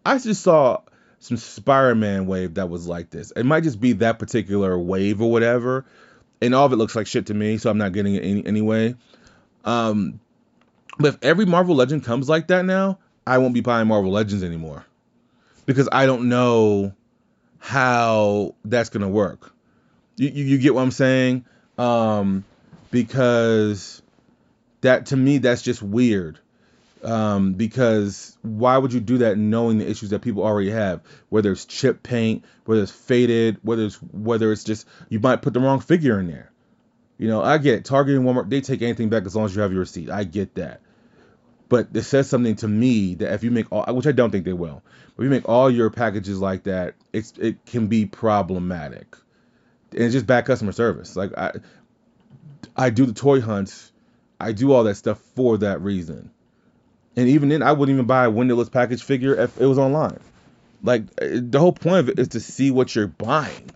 I 0.07 0.17
just 0.17 0.41
saw 0.41 0.81
some 1.21 1.37
Spider-Man 1.37 2.27
wave 2.27 2.55
that 2.55 2.71
was 2.71 2.87
like 2.87 3.11
this. 3.11 3.31
It 3.33 3.45
might 3.45 3.65
just 3.65 3.79
be 3.79 3.93
that 3.93 4.19
particular 4.19 4.79
wave 4.79 5.21
or 5.21 5.31
whatever, 5.31 5.85
and 6.41 6.55
all 6.55 6.65
of 6.65 6.73
it 6.73 6.77
looks 6.77 6.97
like 6.97 7.07
shit 7.07 7.27
to 7.27 7.35
me, 7.35 7.59
so 7.59 7.69
I'm 7.69 7.77
not 7.77 7.93
getting 7.93 8.15
it 8.15 8.25
any, 8.25 8.47
anyway. 8.47 8.95
Um, 9.67 10.19
but 10.99 11.09
if 11.09 11.19
every 11.21 11.45
Marvel 11.45 11.77
Legend 11.77 12.05
comes 12.05 12.27
like 12.27 12.47
that 12.47 12.65
now, 12.65 12.99
I 13.27 13.37
won't 13.37 13.53
be 13.53 13.61
buying 13.61 13.87
Marvel 13.87 14.11
Legends 14.11 14.43
anymore 14.43 14.87
because 15.67 15.91
I 15.93 16.07
don't 16.07 16.31
know 16.31 16.95
how 17.59 18.55
that's 18.65 18.89
gonna 18.89 19.11
work. 19.11 19.53
You, 20.17 20.31
you, 20.31 20.45
you 20.45 20.57
get 20.57 20.75
what 20.75 20.85
I'm 20.85 20.91
saying? 20.91 21.45
Um, 21.77 22.45
because 22.91 24.01
that 24.81 25.05
to 25.07 25.19
me 25.19 25.37
that's 25.37 25.61
just 25.61 25.83
weird 25.83 26.39
um, 27.05 27.55
because 27.55 28.37
why 28.43 28.77
would 28.77 28.93
you 28.93 29.01
do 29.01 29.19
that 29.19 29.39
knowing 29.39 29.79
the 29.79 29.89
issues 29.89 30.11
that 30.11 30.21
people 30.21 30.43
already 30.43 30.71
have? 30.71 31.01
Whether 31.29 31.53
it's 31.53 31.65
chip 31.65 32.03
paint 32.03 32.45
whether 32.65 32.83
it's 32.83 32.93
faded 32.93 33.59
whether 33.63 33.85
it's 33.87 33.97
whether 33.97 34.53
it's 34.53 34.65
just 34.65 34.87
you 35.09 35.21
might 35.21 35.43
put 35.43 35.55
the 35.55 35.61
wrong 35.61 35.81
figure 35.81 36.21
in 36.21 36.27
there. 36.27 36.51
You 37.17 37.29
know 37.29 37.43
i 37.43 37.59
get 37.59 37.85
target 37.85 38.17
and 38.17 38.25
walmart 38.25 38.49
they 38.49 38.61
take 38.61 38.83
anything 38.83 39.09
back 39.09 39.25
as 39.27 39.35
long 39.35 39.47
as 39.47 39.57
you 39.57 39.63
have 39.63 39.73
your 39.73 39.81
receipt. 39.81 40.11
I 40.11 40.25
get 40.25 40.55
that. 40.57 40.81
But 41.69 41.89
it 41.93 42.03
says 42.03 42.29
something 42.29 42.57
to 42.57 42.69
me 42.69 43.15
that 43.17 43.33
if 43.35 43.45
you 43.45 43.51
make 43.51 43.71
all 43.73 43.85
which 43.95 44.07
i 44.07 44.13
don't 44.13 44.31
think 44.31 44.45
they 44.45 44.53
will 44.53 44.83
but 45.17 45.23
if 45.23 45.25
you 45.25 45.31
make 45.31 45.49
all 45.49 45.71
your 45.71 45.91
packages 45.91 46.41
like 46.41 46.65
that 46.65 46.95
it's 47.13 47.33
it 47.39 47.65
can 47.67 47.87
be 47.87 48.07
problematic. 48.07 49.17
And 49.93 50.03
it's 50.03 50.13
just 50.13 50.27
bad 50.27 50.45
customer 50.45 50.73
service. 50.73 51.17
Like 51.17 51.37
i 51.37 51.53
i 52.77 52.91
do 52.91 53.07
the 53.07 53.15
toy 53.15 53.41
hunts. 53.41 53.93
I 54.41 54.53
do 54.53 54.73
all 54.73 54.85
that 54.85 54.95
stuff 54.95 55.19
for 55.35 55.59
that 55.59 55.81
reason 55.81 56.31
and 57.19 57.29
even 57.31 57.49
then, 57.49 57.63
I 57.63 57.73
wouldn't 57.73 57.95
even 57.95 58.07
buy 58.07 58.27
a 58.27 58.31
windowless 58.31 58.69
package 58.69 59.03
figure 59.03 59.35
if 59.35 59.61
it 59.61 59.67
was 59.67 59.77
online. 59.77 60.21
Like 60.85 61.05
the 61.17 61.59
whole 61.59 61.73
point 61.73 61.97
of 61.97 62.09
it 62.09 62.19
is 62.21 62.29
to 62.29 62.41
see 62.41 62.71
what 62.71 62.95
you're 62.95 63.09
buying. 63.09 63.71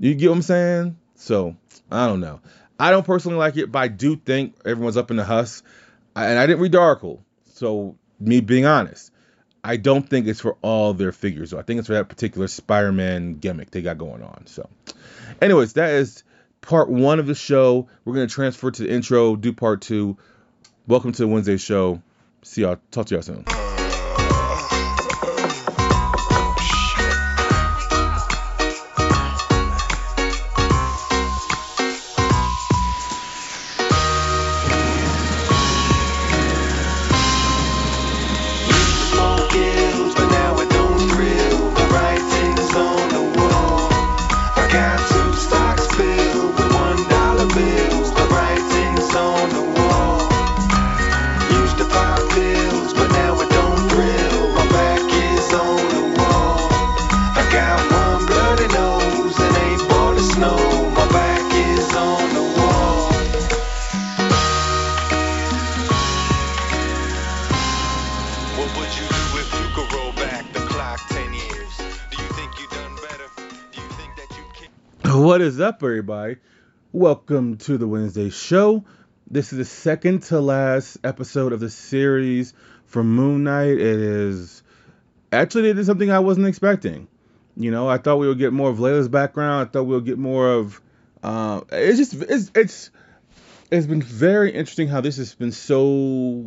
You 0.00 0.16
get 0.16 0.28
what 0.28 0.36
I'm 0.36 0.42
saying? 0.42 0.98
So 1.14 1.54
I 1.88 2.08
don't 2.08 2.18
know. 2.18 2.40
I 2.76 2.90
don't 2.90 3.06
personally 3.06 3.38
like 3.38 3.56
it, 3.56 3.70
but 3.70 3.78
I 3.78 3.86
do 3.86 4.16
think 4.16 4.56
everyone's 4.64 4.96
up 4.96 5.12
in 5.12 5.16
the 5.16 5.24
huss. 5.24 5.62
And 6.16 6.36
I 6.36 6.46
didn't 6.46 6.60
read 6.60 6.72
the 6.72 6.80
article, 6.80 7.22
so 7.54 7.96
me 8.18 8.40
being 8.40 8.66
honest, 8.66 9.12
I 9.62 9.76
don't 9.76 10.08
think 10.08 10.26
it's 10.26 10.40
for 10.40 10.56
all 10.60 10.94
their 10.94 11.12
figures. 11.12 11.54
I 11.54 11.62
think 11.62 11.78
it's 11.78 11.86
for 11.86 11.94
that 11.94 12.08
particular 12.08 12.48
Spider-Man 12.48 13.34
gimmick 13.34 13.70
they 13.70 13.82
got 13.82 13.98
going 13.98 14.24
on. 14.24 14.46
So, 14.46 14.68
anyways, 15.40 15.74
that 15.74 15.90
is 15.90 16.24
part 16.60 16.90
one 16.90 17.20
of 17.20 17.28
the 17.28 17.36
show. 17.36 17.88
We're 18.04 18.14
gonna 18.14 18.26
transfer 18.26 18.68
to 18.68 18.82
the 18.82 18.90
intro, 18.90 19.36
do 19.36 19.52
part 19.52 19.82
two. 19.82 20.16
Welcome 20.88 21.12
to 21.12 21.22
the 21.22 21.28
Wednesday 21.28 21.56
show. 21.56 22.02
See 22.42 22.62
y'all. 22.62 22.78
Talk 22.90 23.06
to 23.06 23.14
y'all 23.14 23.22
soon. 23.22 23.67
Is 75.48 75.60
up, 75.60 75.82
everybody? 75.82 76.36
Welcome 76.92 77.56
to 77.56 77.78
the 77.78 77.88
Wednesday 77.88 78.28
show. 78.28 78.84
This 79.30 79.50
is 79.50 79.56
the 79.56 79.64
second 79.64 80.24
to 80.24 80.42
last 80.42 80.98
episode 81.02 81.54
of 81.54 81.60
the 81.60 81.70
series 81.70 82.52
from 82.84 83.16
Moon 83.16 83.44
Knight. 83.44 83.70
It 83.70 83.80
is 83.80 84.62
actually 85.32 85.70
it 85.70 85.78
is 85.78 85.86
something 85.86 86.10
I 86.10 86.18
wasn't 86.18 86.48
expecting. 86.48 87.08
You 87.56 87.70
know, 87.70 87.88
I 87.88 87.96
thought 87.96 88.18
we 88.18 88.28
would 88.28 88.36
get 88.36 88.52
more 88.52 88.68
of 88.68 88.76
Layla's 88.76 89.08
background. 89.08 89.66
I 89.66 89.72
thought 89.72 89.84
we 89.84 89.94
would 89.94 90.04
get 90.04 90.18
more 90.18 90.52
of. 90.52 90.82
Uh, 91.22 91.62
it's 91.72 91.96
just 91.96 92.12
it's 92.28 92.50
it's 92.54 92.90
it's 93.70 93.86
been 93.86 94.02
very 94.02 94.50
interesting 94.50 94.88
how 94.88 95.00
this 95.00 95.16
has 95.16 95.34
been 95.34 95.52
so. 95.52 96.44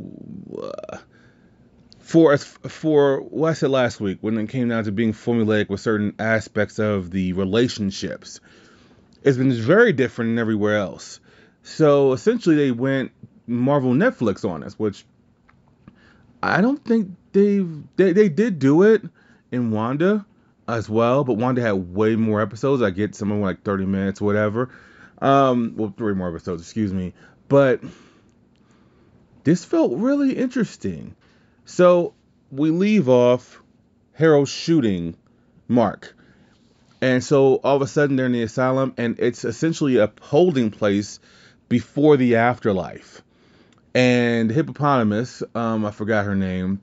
Uh, 0.62 0.98
for 1.98 2.38
for 2.38 3.22
what 3.22 3.50
I 3.50 3.54
said 3.54 3.72
last 3.72 4.00
week 4.00 4.20
when 4.22 4.38
it 4.38 4.48
came 4.50 4.70
down 4.70 4.84
to 4.84 4.92
being 4.92 5.14
formulaic 5.14 5.70
with 5.70 5.80
certain 5.80 6.14
aspects 6.20 6.78
of 6.78 7.10
the 7.10 7.34
relationships, 7.34 8.42
it's 9.24 9.38
been 9.38 9.54
very 9.54 9.94
different 9.94 10.32
than 10.32 10.40
everywhere 10.40 10.78
else. 10.78 11.20
So 11.64 12.14
essentially, 12.14 12.56
they 12.56 12.72
went 12.72 13.12
Marvel 13.48 13.94
Netflix 13.94 14.48
on 14.48 14.64
us, 14.64 14.78
which 14.80 15.06
I 16.42 16.62
don't 16.62 16.84
think 16.84 17.12
they 17.34 17.66
they 17.96 18.14
they 18.14 18.30
did 18.30 18.60
do 18.60 18.84
it 18.84 19.04
in 19.52 19.72
Wanda 19.72 20.26
as 20.68 20.90
well, 20.90 21.24
but 21.24 21.34
Wanda 21.34 21.62
had 21.62 21.94
way 21.94 22.16
more 22.16 22.42
episodes. 22.42 22.82
I 22.82 22.90
get 22.90 23.16
some 23.16 23.32
of 23.32 23.40
like 23.40 23.64
30 23.64 23.86
minutes, 23.86 24.22
whatever. 24.22 24.70
Um, 25.22 25.74
well, 25.76 25.94
three 25.96 26.16
more 26.16 26.30
episodes, 26.30 26.64
excuse 26.64 26.94
me. 26.94 27.14
But 27.48 27.82
this 29.44 29.66
felt 29.66 29.94
really 29.98 30.34
interesting 30.34 31.16
so 31.66 32.14
we 32.52 32.70
leave 32.70 33.08
off 33.08 33.62
Harrow 34.14 34.46
shooting 34.46 35.16
Mark. 35.68 36.16
And 37.02 37.24
so 37.24 37.56
all 37.56 37.76
of 37.76 37.82
a 37.82 37.88
sudden 37.88 38.16
they're 38.16 38.28
in 38.28 38.32
the 38.32 38.44
asylum, 38.44 38.94
and 38.98 39.20
it's 39.20 39.44
essentially 39.44 39.98
a 39.98 40.12
holding 40.22 40.70
place 40.70 41.20
before 41.68 42.16
the 42.16 42.36
afterlife. 42.36 43.24
And 43.94 44.52
Hippopotamus, 44.52 45.44
um, 45.56 45.86
I 45.86 45.92
forgot 45.92 46.26
her 46.26 46.36
name, 46.36 46.80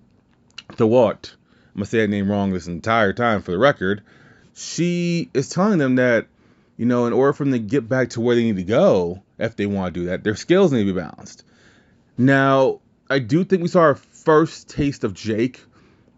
Thawat, 0.73 1.33
I'm 1.79 1.83
gonna 1.83 1.87
say 1.87 1.99
that 2.01 2.09
name 2.09 2.31
wrong 2.31 2.53
this 2.53 2.67
entire 2.67 3.13
time 3.13 3.43
for 3.43 3.53
the 3.53 3.59
record. 3.59 4.03
She 4.55 5.31
is 5.33 5.49
telling 5.49 5.79
them 5.79 5.95
that, 5.97 6.27
you 6.77 6.87
know, 6.87 7.07
in 7.07 7.13
order 7.13 7.33
for 7.33 7.45
them 7.45 7.53
to 7.53 7.59
get 7.61 7.89
back 7.89 8.11
to 8.11 8.21
where 8.21 8.35
they 8.35 8.43
need 8.43 8.57
to 8.57 8.65
go, 8.65 9.23
if 9.39 9.55
they 9.55 9.67
want 9.67 9.95
to 9.95 10.01
do 10.01 10.07
that, 10.07 10.25
their 10.25 10.35
skills 10.35 10.73
need 10.73 10.85
to 10.85 10.93
be 10.93 11.01
balanced. 11.01 11.45
Now, 12.17 12.81
I 13.09 13.21
do 13.21 13.45
think 13.45 13.63
we 13.63 13.69
saw 13.69 13.81
our 13.83 13.95
first 13.95 14.69
taste 14.69 15.05
of 15.05 15.15
Jake 15.15 15.65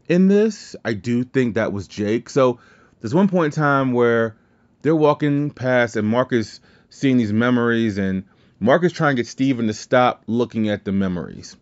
in 0.09 0.29
this. 0.29 0.75
I 0.85 0.95
do 0.95 1.23
think 1.23 1.55
that 1.55 1.73
was 1.73 1.87
Jake. 1.87 2.31
So 2.31 2.59
there's 3.01 3.15
one 3.15 3.29
point 3.29 3.55
in 3.55 3.61
time 3.63 3.93
where 3.93 4.37
they're 4.83 4.97
walking 4.97 5.51
past 5.51 5.97
and 5.97 6.07
Mark 6.07 6.33
is 6.33 6.61
seeing 6.91 7.17
these 7.17 7.33
memories 7.33 7.99
and 7.99 8.25
Mark 8.59 8.85
is 8.85 8.93
trying 8.93 9.17
to 9.17 9.23
get 9.23 9.27
Steven 9.27 9.67
to 9.67 9.73
stop 9.73 10.23
looking 10.27 10.69
at 10.69 10.85
the 10.85 10.93
memories. 10.93 11.57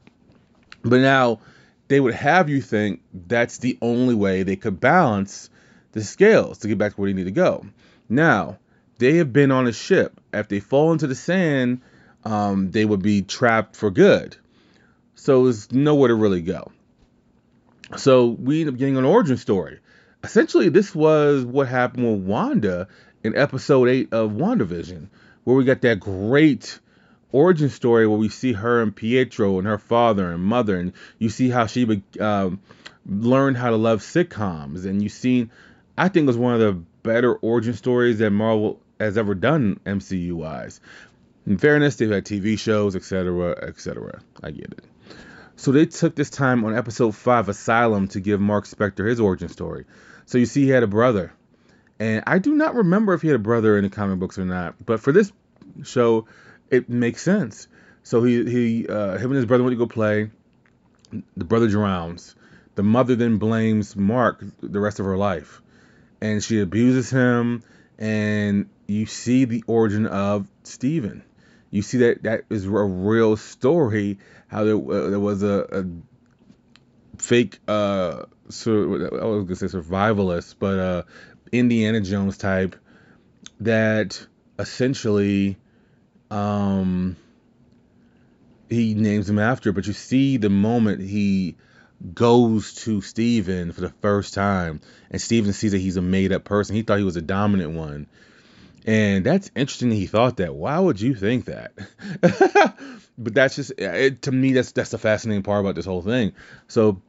But 0.82 1.00
now 1.00 1.40
they 1.88 2.00
would 2.00 2.14
have 2.14 2.48
you 2.48 2.60
think 2.60 3.02
that's 3.12 3.58
the 3.58 3.78
only 3.80 4.14
way 4.14 4.42
they 4.42 4.56
could 4.56 4.80
balance 4.80 5.50
the 5.92 6.02
scales 6.02 6.58
to 6.58 6.68
get 6.68 6.78
back 6.78 6.94
to 6.94 7.00
where 7.00 7.10
they 7.10 7.14
need 7.14 7.24
to 7.24 7.30
go. 7.30 7.64
Now, 8.08 8.58
they 8.98 9.16
have 9.16 9.32
been 9.32 9.50
on 9.50 9.66
a 9.66 9.72
ship. 9.72 10.20
If 10.32 10.48
they 10.48 10.60
fall 10.60 10.92
into 10.92 11.06
the 11.06 11.14
sand, 11.14 11.80
um, 12.24 12.70
they 12.70 12.84
would 12.84 13.02
be 13.02 13.22
trapped 13.22 13.76
for 13.76 13.90
good. 13.90 14.36
So 15.14 15.44
there's 15.44 15.72
nowhere 15.72 16.08
to 16.08 16.14
really 16.14 16.42
go. 16.42 16.72
So 17.96 18.26
we 18.26 18.60
end 18.60 18.70
up 18.70 18.76
getting 18.76 18.96
an 18.96 19.04
origin 19.04 19.36
story. 19.36 19.78
Essentially, 20.24 20.68
this 20.68 20.94
was 20.94 21.44
what 21.44 21.68
happened 21.68 22.10
with 22.10 22.26
Wanda 22.28 22.88
in 23.22 23.36
episode 23.36 23.88
8 23.88 24.12
of 24.12 24.32
WandaVision, 24.32 25.08
where 25.44 25.56
we 25.56 25.64
got 25.64 25.80
that 25.82 26.00
great 26.00 26.78
origin 27.30 27.68
story 27.68 28.06
where 28.06 28.18
we 28.18 28.28
see 28.28 28.52
her 28.52 28.82
and 28.82 28.94
Pietro 28.94 29.58
and 29.58 29.66
her 29.66 29.78
father 29.78 30.32
and 30.32 30.42
mother, 30.42 30.78
and 30.78 30.92
you 31.18 31.28
see 31.28 31.50
how 31.50 31.66
she 31.66 32.02
um, 32.20 32.60
learned 33.06 33.56
how 33.56 33.70
to 33.70 33.76
love 33.76 34.00
sitcoms, 34.00 34.84
and 34.86 35.02
you 35.02 35.08
seen, 35.08 35.50
I 35.96 36.08
think, 36.08 36.24
it 36.24 36.26
was 36.26 36.36
one 36.36 36.54
of 36.54 36.60
the 36.60 36.72
better 37.02 37.34
origin 37.34 37.74
stories 37.74 38.18
that 38.18 38.30
Marvel 38.30 38.80
has 38.98 39.16
ever 39.16 39.34
done 39.34 39.78
MCU 39.86 40.32
wise. 40.32 40.80
In 41.46 41.58
fairness, 41.58 41.96
they've 41.96 42.10
had 42.10 42.24
TV 42.24 42.58
shows, 42.58 42.96
etc., 42.96 43.52
etc. 43.62 44.20
I 44.42 44.50
get 44.50 44.72
it. 44.72 44.84
So 45.58 45.72
they 45.72 45.86
took 45.86 46.14
this 46.14 46.30
time 46.30 46.64
on 46.64 46.76
episode 46.76 47.16
5 47.16 47.48
Asylum 47.48 48.06
to 48.08 48.20
give 48.20 48.40
Mark 48.40 48.64
Spector 48.64 49.08
his 49.08 49.18
origin 49.18 49.48
story. 49.48 49.86
So 50.24 50.38
you 50.38 50.46
see 50.46 50.62
he 50.62 50.68
had 50.68 50.84
a 50.84 50.86
brother. 50.86 51.32
And 51.98 52.22
I 52.28 52.38
do 52.38 52.54
not 52.54 52.76
remember 52.76 53.12
if 53.12 53.22
he 53.22 53.28
had 53.28 53.34
a 53.34 53.40
brother 53.40 53.76
in 53.76 53.82
the 53.82 53.90
comic 53.90 54.20
books 54.20 54.38
or 54.38 54.44
not, 54.44 54.76
but 54.86 55.00
for 55.00 55.10
this 55.10 55.32
show 55.82 56.26
it 56.70 56.88
makes 56.88 57.22
sense. 57.22 57.66
So 58.04 58.22
he 58.22 58.48
he 58.48 58.86
uh, 58.86 59.18
him 59.18 59.32
and 59.32 59.34
his 59.34 59.46
brother 59.46 59.64
went 59.64 59.72
to 59.72 59.78
go 59.78 59.88
play. 59.88 60.30
The 61.36 61.44
brother 61.44 61.68
drowns. 61.68 62.36
The 62.76 62.84
mother 62.84 63.16
then 63.16 63.38
blames 63.38 63.96
Mark 63.96 64.44
the 64.62 64.78
rest 64.78 65.00
of 65.00 65.06
her 65.06 65.16
life. 65.16 65.60
And 66.20 66.40
she 66.40 66.60
abuses 66.60 67.10
him 67.10 67.64
and 67.98 68.68
you 68.86 69.06
see 69.06 69.44
the 69.44 69.64
origin 69.66 70.06
of 70.06 70.46
Steven 70.62 71.24
you 71.70 71.82
see 71.82 71.98
that 71.98 72.22
that 72.22 72.44
is 72.50 72.64
a 72.64 72.70
real 72.70 73.36
story. 73.36 74.18
How 74.48 74.64
there, 74.64 74.76
uh, 74.76 75.10
there 75.10 75.20
was 75.20 75.42
a, 75.42 75.66
a 75.70 75.84
fake, 77.20 77.58
uh, 77.68 78.24
so 78.48 78.94
I 78.94 79.24
was 79.24 79.44
gonna 79.44 79.56
say 79.56 79.66
survivalist, 79.66 80.54
but 80.58 80.78
uh, 80.78 81.02
Indiana 81.52 82.00
Jones 82.00 82.38
type 82.38 82.76
that 83.60 84.26
essentially, 84.58 85.56
um, 86.30 87.16
he 88.68 88.94
names 88.94 89.28
him 89.28 89.38
after. 89.38 89.72
But 89.72 89.86
you 89.86 89.92
see 89.92 90.36
the 90.36 90.50
moment 90.50 91.02
he 91.02 91.56
goes 92.14 92.74
to 92.74 93.00
Steven 93.00 93.72
for 93.72 93.80
the 93.80 93.92
first 94.00 94.34
time, 94.34 94.80
and 95.10 95.20
Steven 95.20 95.52
sees 95.52 95.72
that 95.72 95.78
he's 95.78 95.96
a 95.96 96.02
made 96.02 96.32
up 96.32 96.44
person. 96.44 96.76
He 96.76 96.82
thought 96.82 96.98
he 96.98 97.04
was 97.04 97.16
a 97.16 97.22
dominant 97.22 97.72
one. 97.72 98.06
And 98.88 99.22
that's 99.22 99.50
interesting. 99.54 99.90
He 99.90 100.06
thought 100.06 100.38
that. 100.38 100.54
Why 100.54 100.78
would 100.78 100.98
you 100.98 101.14
think 101.14 101.44
that? 101.44 101.72
but 103.18 103.34
that's 103.34 103.56
just 103.56 103.72
it, 103.76 104.22
to 104.22 104.32
me. 104.32 104.54
That's 104.54 104.72
that's 104.72 104.88
the 104.88 104.96
fascinating 104.96 105.42
part 105.42 105.60
about 105.60 105.74
this 105.74 105.84
whole 105.84 106.00
thing. 106.00 106.32
So 106.68 107.02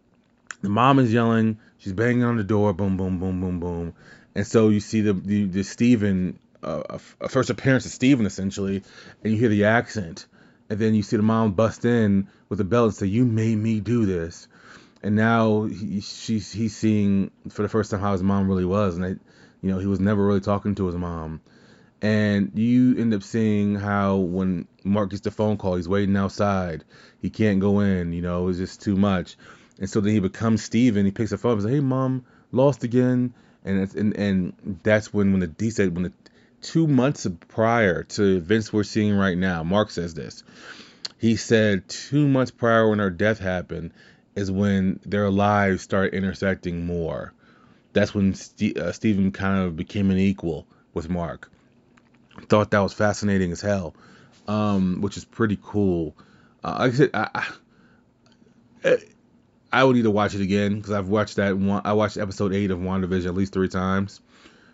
the 0.62 0.68
mom 0.68 1.00
is 1.00 1.14
yelling. 1.14 1.58
She's 1.78 1.94
banging 1.94 2.24
on 2.24 2.36
the 2.36 2.44
door. 2.44 2.74
Boom, 2.74 2.98
boom, 2.98 3.20
boom, 3.20 3.40
boom, 3.40 3.62
boom. 3.62 3.94
And 4.36 4.46
so 4.46 4.68
you 4.68 4.82
see 4.82 5.00
the 5.00 5.14
the, 5.14 5.46
the 5.46 5.64
Steven, 5.64 6.38
uh, 6.62 7.00
a 7.22 7.30
first 7.30 7.50
appearance 7.50 7.86
of 7.86 7.94
Steven 7.94 8.26
essentially, 8.26 8.84
and 9.24 9.32
you 9.32 9.40
hear 9.40 9.48
the 9.48 9.64
accent, 9.64 10.26
and 10.70 10.80
then 10.80 10.94
you 10.94 11.02
see 11.02 11.16
the 11.16 11.24
mom 11.24 11.54
bust 11.54 11.86
in 11.86 12.28
with 12.50 12.60
a 12.60 12.66
belt 12.66 12.88
and 12.88 12.96
say, 12.96 13.08
"You 13.08 13.24
made 13.24 13.58
me 13.58 13.80
do 13.80 14.06
this." 14.06 14.50
And 15.02 15.16
now 15.16 15.64
he, 15.64 16.02
she's 16.02 16.52
he's 16.52 16.76
seeing 16.76 17.32
for 17.48 17.62
the 17.62 17.70
first 17.70 17.90
time 17.90 18.02
how 18.02 18.12
his 18.12 18.22
mom 18.22 18.50
really 18.50 18.66
was, 18.66 18.98
and 18.98 19.06
I, 19.06 19.10
you 19.62 19.72
know, 19.72 19.80
he 19.80 19.88
was 19.88 20.02
never 20.02 20.26
really 20.28 20.42
talking 20.42 20.76
to 20.76 20.86
his 20.86 20.96
mom 20.96 21.40
and 22.02 22.52
you 22.56 22.98
end 22.98 23.14
up 23.14 23.24
seeing 23.24 23.76
how 23.76 24.18
when 24.18 24.68
Mark 24.84 25.10
gets 25.10 25.22
the 25.22 25.32
phone 25.32 25.58
call, 25.58 25.76
he's 25.76 25.90
waiting 25.90 26.16
outside. 26.16 26.86
He 27.22 27.30
can't 27.30 27.60
go 27.60 27.82
in, 27.82 28.14
you 28.14 28.22
know, 28.22 28.48
it's 28.48 28.58
just 28.58 28.82
too 28.82 28.96
much. 28.96 29.36
And 29.80 29.90
so 29.90 30.00
then 30.00 30.14
he 30.14 30.20
becomes 30.20 30.64
Steven. 30.64 31.06
He 31.06 31.12
picks 31.12 31.34
up 31.34 31.40
the 31.40 31.42
phone 31.42 31.54
and 31.54 31.62
says, 31.64 31.72
Hey, 31.72 31.80
mom, 31.82 32.26
lost 32.52 32.84
again. 32.84 33.34
And 33.66 33.94
and, 33.96 34.16
and 34.16 34.80
that's 34.84 35.14
when, 35.14 35.32
when 35.32 35.42
the, 35.42 35.52
he 35.60 35.72
said, 35.72 35.94
when 35.94 36.04
the 36.04 36.14
two 36.62 36.88
months 36.88 37.28
prior 37.50 38.04
to 38.04 38.38
events 38.38 38.72
we're 38.72 38.84
seeing 38.84 39.16
right 39.16 39.38
now, 39.38 39.64
Mark 39.64 39.92
says 39.92 40.14
this. 40.14 40.44
He 41.18 41.36
said, 41.36 41.88
two 41.90 42.30
months 42.30 42.52
prior 42.52 42.90
when 42.90 43.00
her 43.00 43.10
death 43.10 43.40
happened 43.40 43.92
is 44.36 44.50
when 44.50 45.02
their 45.06 45.30
lives 45.30 45.82
started 45.82 46.14
intersecting 46.14 46.86
more. 46.86 47.34
That's 47.92 48.14
when 48.14 48.36
St- 48.36 48.78
uh, 48.78 48.94
Steven 48.94 49.34
kind 49.34 49.66
of 49.66 49.76
became 49.76 50.12
an 50.12 50.18
equal 50.18 50.66
with 50.94 51.10
Mark 51.10 51.52
thought 52.40 52.72
that 52.72 52.80
was 52.80 52.94
fascinating 52.94 53.52
as 53.52 53.62
hell, 53.62 53.96
um, 54.48 55.02
which 55.02 55.18
is 55.18 55.26
pretty 55.26 55.58
cool. 55.62 56.16
Uh, 56.64 56.78
like 56.80 56.94
I 56.94 56.96
said, 56.96 57.10
I, 57.14 57.48
I, 58.84 58.98
I 59.72 59.84
would 59.84 60.02
to 60.02 60.12
watch 60.12 60.36
it 60.36 60.42
again 60.42 60.76
because 60.76 60.92
I've 60.92 61.10
watched 61.10 61.36
that 61.36 61.58
one. 61.58 61.82
I 61.86 61.94
watched 61.94 62.18
episode 62.18 62.54
eight 62.54 62.72
of 62.72 62.80
WandaVision 62.80 63.26
at 63.26 63.36
least 63.36 63.54
three 63.54 63.70
times 63.70 64.20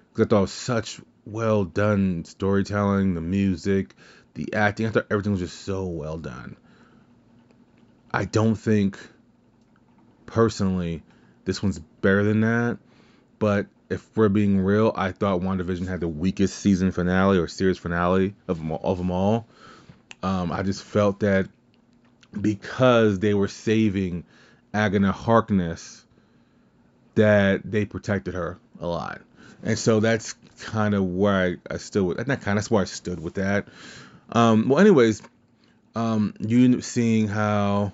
because 0.10 0.26
I 0.26 0.30
thought 0.30 0.38
it 0.38 0.42
was 0.42 0.52
such 0.52 1.02
well 1.26 1.66
done 1.66 2.24
storytelling, 2.26 3.16
the 3.16 3.22
music, 3.22 3.96
the 4.36 4.54
acting. 4.54 4.88
I 4.88 4.92
thought 4.92 5.08
everything 5.12 5.34
was 5.34 5.42
just 5.42 5.62
so 5.62 5.86
well 5.86 6.18
done. 6.18 6.56
I 8.12 8.26
don't 8.26 8.56
think 8.56 8.98
personally 10.26 11.04
this 11.44 11.62
one's 11.62 11.80
better 11.80 12.24
than 12.24 12.42
that, 12.42 12.78
but 13.40 13.68
if 13.90 14.16
we're 14.16 14.30
being 14.30 14.60
real, 14.60 14.92
I 14.96 15.12
thought 15.12 15.42
WandaVision 15.42 15.88
had 15.88 16.00
the 16.00 16.08
weakest 16.08 16.58
season 16.58 16.92
finale 16.92 17.38
or 17.38 17.48
series 17.48 17.78
finale 17.78 18.36
of 18.48 18.58
them, 18.58 18.72
of 18.72 18.98
them 18.98 19.12
all. 19.12 19.48
Um, 20.24 20.52
I 20.52 20.64
just 20.64 20.84
felt 20.84 21.20
that 21.20 21.48
because 22.40 23.20
they 23.20 23.34
were 23.34 23.48
saving 23.48 24.26
Agnes 24.74 25.16
Harkness, 25.16 26.04
that 27.16 27.62
they 27.64 27.86
protected 27.86 28.34
her 28.34 28.60
a 28.80 28.88
lot. 28.88 29.22
and 29.64 29.78
so 29.80 30.00
that's 30.00 30.36
kind 30.60 30.94
of 30.94 31.06
where 31.06 31.58
I, 31.70 31.74
I 31.74 31.78
stood 31.78 32.04
with. 32.04 32.28
Not 32.28 32.42
kind. 32.42 32.58
That's 32.58 32.70
where 32.70 32.82
I 32.82 32.86
stood 32.86 33.20
with 33.20 33.36
that. 33.36 33.68
Um, 34.32 34.68
well, 34.68 34.80
anyways, 34.80 35.22
um, 35.96 36.34
you 36.40 36.82
seeing 36.82 37.28
how 37.28 37.94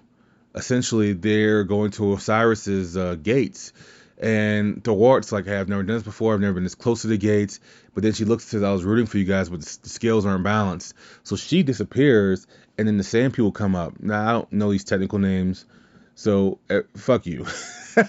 essentially 0.56 1.14
they're 1.14 1.64
going 1.64 1.92
to 1.92 2.14
Osiris's 2.14 2.98
uh, 2.98 3.16
gates. 3.16 3.74
And 4.22 4.84
Thwart's 4.84 5.32
like, 5.32 5.46
hey, 5.46 5.58
I've 5.58 5.68
never 5.68 5.84
done 5.84 5.96
this 5.96 6.04
before. 6.04 6.34
I've 6.34 6.40
never 6.40 6.54
been 6.54 6.64
this 6.64 6.76
close 6.76 7.02
to 7.02 7.08
the 7.08 7.18
gates. 7.18 7.60
But 7.94 8.04
then 8.04 8.14
she 8.14 8.24
looks 8.24 8.44
and 8.46 8.52
says, 8.52 8.64
I 8.64 8.72
was 8.72 8.84
rooting 8.84 9.08
for 9.08 9.18
you 9.18 9.26
guys, 9.26 9.50
but 9.50 9.62
the, 9.62 9.80
the 9.84 9.90
scales 9.90 10.26
aren't 10.26 10.44
balanced. 10.44 10.94
So 11.24 11.36
she 11.36 11.64
disappears, 11.64 12.46
and 12.78 12.88
then 12.88 12.98
the 12.98 13.04
same 13.04 13.32
people 13.32 13.52
come 13.52 13.76
up. 13.76 14.00
Now, 14.00 14.30
I 14.30 14.32
don't 14.34 14.52
know 14.52 14.72
these 14.72 14.84
technical 14.84 15.20
names, 15.20 15.66
so 16.14 16.60
uh, 16.70 16.82
fuck 16.96 17.26
you. 17.26 17.46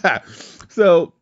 so 0.68 1.14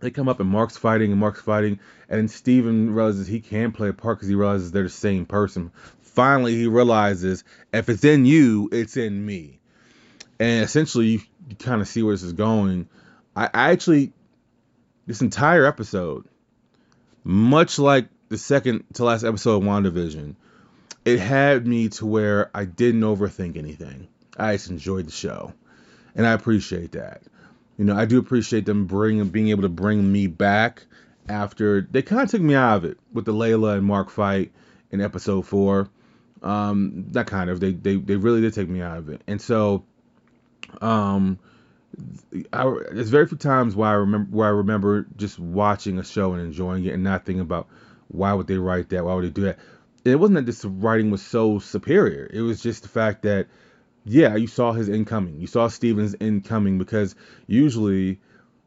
they 0.00 0.10
come 0.10 0.28
up, 0.28 0.38
and 0.38 0.48
Mark's 0.48 0.76
fighting, 0.76 1.10
and 1.10 1.20
Mark's 1.20 1.40
fighting. 1.42 1.80
And 2.08 2.20
then 2.20 2.28
Steven 2.28 2.94
realizes 2.94 3.26
he 3.26 3.40
can 3.40 3.72
play 3.72 3.88
a 3.88 3.92
part 3.92 4.18
because 4.18 4.28
he 4.28 4.36
realizes 4.36 4.70
they're 4.70 4.84
the 4.84 4.88
same 4.88 5.26
person. 5.26 5.72
Finally, 6.00 6.54
he 6.54 6.68
realizes 6.68 7.42
if 7.72 7.88
it's 7.88 8.04
in 8.04 8.24
you, 8.24 8.68
it's 8.70 8.96
in 8.96 9.26
me 9.26 9.58
and 10.42 10.64
essentially 10.64 11.06
you, 11.06 11.20
you 11.48 11.56
kind 11.56 11.80
of 11.80 11.86
see 11.86 12.02
where 12.02 12.14
this 12.14 12.24
is 12.24 12.32
going. 12.32 12.88
I, 13.36 13.46
I 13.46 13.70
actually 13.72 14.12
this 15.06 15.20
entire 15.20 15.66
episode, 15.66 16.26
much 17.24 17.78
like 17.78 18.08
the 18.28 18.38
second 18.38 18.84
to 18.94 19.04
last 19.04 19.24
episode 19.24 19.56
of 19.56 19.62
WandaVision, 19.62 20.34
it 21.04 21.18
had 21.18 21.66
me 21.66 21.88
to 21.90 22.06
where 22.06 22.50
I 22.54 22.64
didn't 22.64 23.02
overthink 23.02 23.56
anything. 23.56 24.08
I 24.36 24.54
just 24.54 24.70
enjoyed 24.70 25.06
the 25.06 25.12
show, 25.12 25.52
and 26.14 26.26
I 26.26 26.32
appreciate 26.32 26.92
that. 26.92 27.22
You 27.78 27.84
know, 27.84 27.96
I 27.96 28.04
do 28.04 28.18
appreciate 28.18 28.66
them 28.66 28.86
bringing 28.86 29.28
being 29.28 29.48
able 29.48 29.62
to 29.62 29.68
bring 29.68 30.10
me 30.10 30.26
back 30.26 30.84
after 31.28 31.82
they 31.90 32.02
kind 32.02 32.22
of 32.22 32.30
took 32.30 32.42
me 32.42 32.54
out 32.54 32.78
of 32.78 32.84
it 32.84 32.98
with 33.12 33.24
the 33.24 33.32
Layla 33.32 33.76
and 33.76 33.84
Mark 33.84 34.10
fight 34.10 34.52
in 34.90 35.00
episode 35.00 35.42
four. 35.42 35.88
Um, 36.42 37.06
that 37.12 37.26
kind 37.26 37.50
of 37.50 37.60
they 37.60 37.72
they 37.72 37.96
they 37.96 38.16
really 38.16 38.40
did 38.40 38.54
take 38.54 38.68
me 38.68 38.82
out 38.82 38.98
of 38.98 39.08
it, 39.08 39.22
and 39.26 39.40
so 39.40 39.84
um, 40.80 41.38
I, 42.52 42.74
there's 42.90 43.10
very 43.10 43.26
few 43.26 43.38
times 43.38 43.76
where 43.76 43.88
I 43.88 43.94
remember 43.94 44.36
where 44.36 44.48
I 44.48 44.50
remember 44.50 45.06
just 45.16 45.38
watching 45.38 45.98
a 45.98 46.04
show 46.04 46.32
and 46.32 46.40
enjoying 46.40 46.84
it 46.84 46.94
and 46.94 47.02
not 47.02 47.24
thinking 47.24 47.42
about 47.42 47.68
why 48.08 48.32
would 48.32 48.46
they 48.46 48.58
write 48.58 48.88
that, 48.90 49.04
why 49.04 49.14
would 49.14 49.24
they 49.24 49.30
do 49.30 49.42
that. 49.42 49.58
And 50.04 50.12
it 50.12 50.16
wasn't 50.16 50.36
that 50.36 50.46
this 50.46 50.64
writing 50.64 51.10
was 51.10 51.22
so 51.22 51.58
superior. 51.58 52.28
It 52.32 52.40
was 52.40 52.62
just 52.62 52.82
the 52.82 52.88
fact 52.88 53.22
that 53.22 53.46
yeah, 54.04 54.34
you 54.34 54.46
saw 54.46 54.72
his 54.72 54.88
incoming. 54.88 55.40
You 55.40 55.46
saw 55.46 55.68
Steven's 55.68 56.16
incoming 56.18 56.78
because 56.78 57.14
usually 57.46 58.18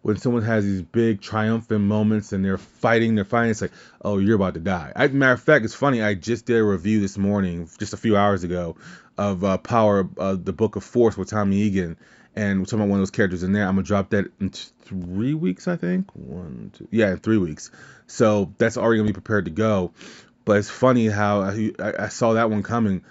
when 0.01 0.17
someone 0.17 0.43
has 0.43 0.63
these 0.63 0.83
big 0.83 1.19
triumphant 1.19 1.81
moments 1.81 2.31
and 2.31 2.45
they're 2.45 2.59
fighting, 2.59 3.15
they're 3.15 3.25
fighting, 3.25 3.51
it's 3.51 3.61
like, 3.61 3.71
oh, 4.03 4.19
you're 4.19 4.35
about 4.35 4.53
to 4.53 4.59
die. 4.59 4.93
I, 4.95 5.07
matter 5.07 5.33
of 5.33 5.41
fact, 5.41 5.65
it's 5.65 5.73
funny. 5.73 6.01
I 6.01 6.13
just 6.13 6.45
did 6.45 6.57
a 6.57 6.63
review 6.63 7.01
this 7.01 7.17
morning, 7.17 7.67
just 7.79 7.93
a 7.93 7.97
few 7.97 8.15
hours 8.15 8.43
ago, 8.43 8.77
of 9.17 9.43
uh, 9.43 9.57
Power, 9.57 10.07
uh, 10.19 10.35
the 10.35 10.53
Book 10.53 10.75
of 10.75 10.83
Force 10.83 11.17
with 11.17 11.31
Tommy 11.31 11.57
Egan, 11.57 11.97
and 12.35 12.59
we're 12.59 12.65
talking 12.65 12.79
about 12.79 12.89
one 12.89 12.99
of 12.99 13.01
those 13.01 13.11
characters 13.11 13.43
in 13.43 13.53
there. 13.53 13.65
I'm 13.65 13.75
gonna 13.75 13.83
drop 13.83 14.09
that 14.09 14.25
in 14.39 14.49
three 14.49 15.33
weeks, 15.33 15.67
I 15.67 15.77
think. 15.77 16.13
One, 16.15 16.71
two, 16.77 16.87
yeah, 16.91 17.11
in 17.11 17.17
three 17.17 17.37
weeks. 17.37 17.71
So 18.07 18.53
that's 18.57 18.77
already 18.77 18.99
gonna 18.99 19.09
be 19.09 19.13
prepared 19.13 19.45
to 19.45 19.51
go. 19.51 19.91
But 20.43 20.57
it's 20.57 20.69
funny 20.69 21.07
how 21.07 21.41
I, 21.41 21.71
I 21.79 22.09
saw 22.09 22.33
that 22.33 22.51
one 22.51 22.61
coming. 22.61 23.03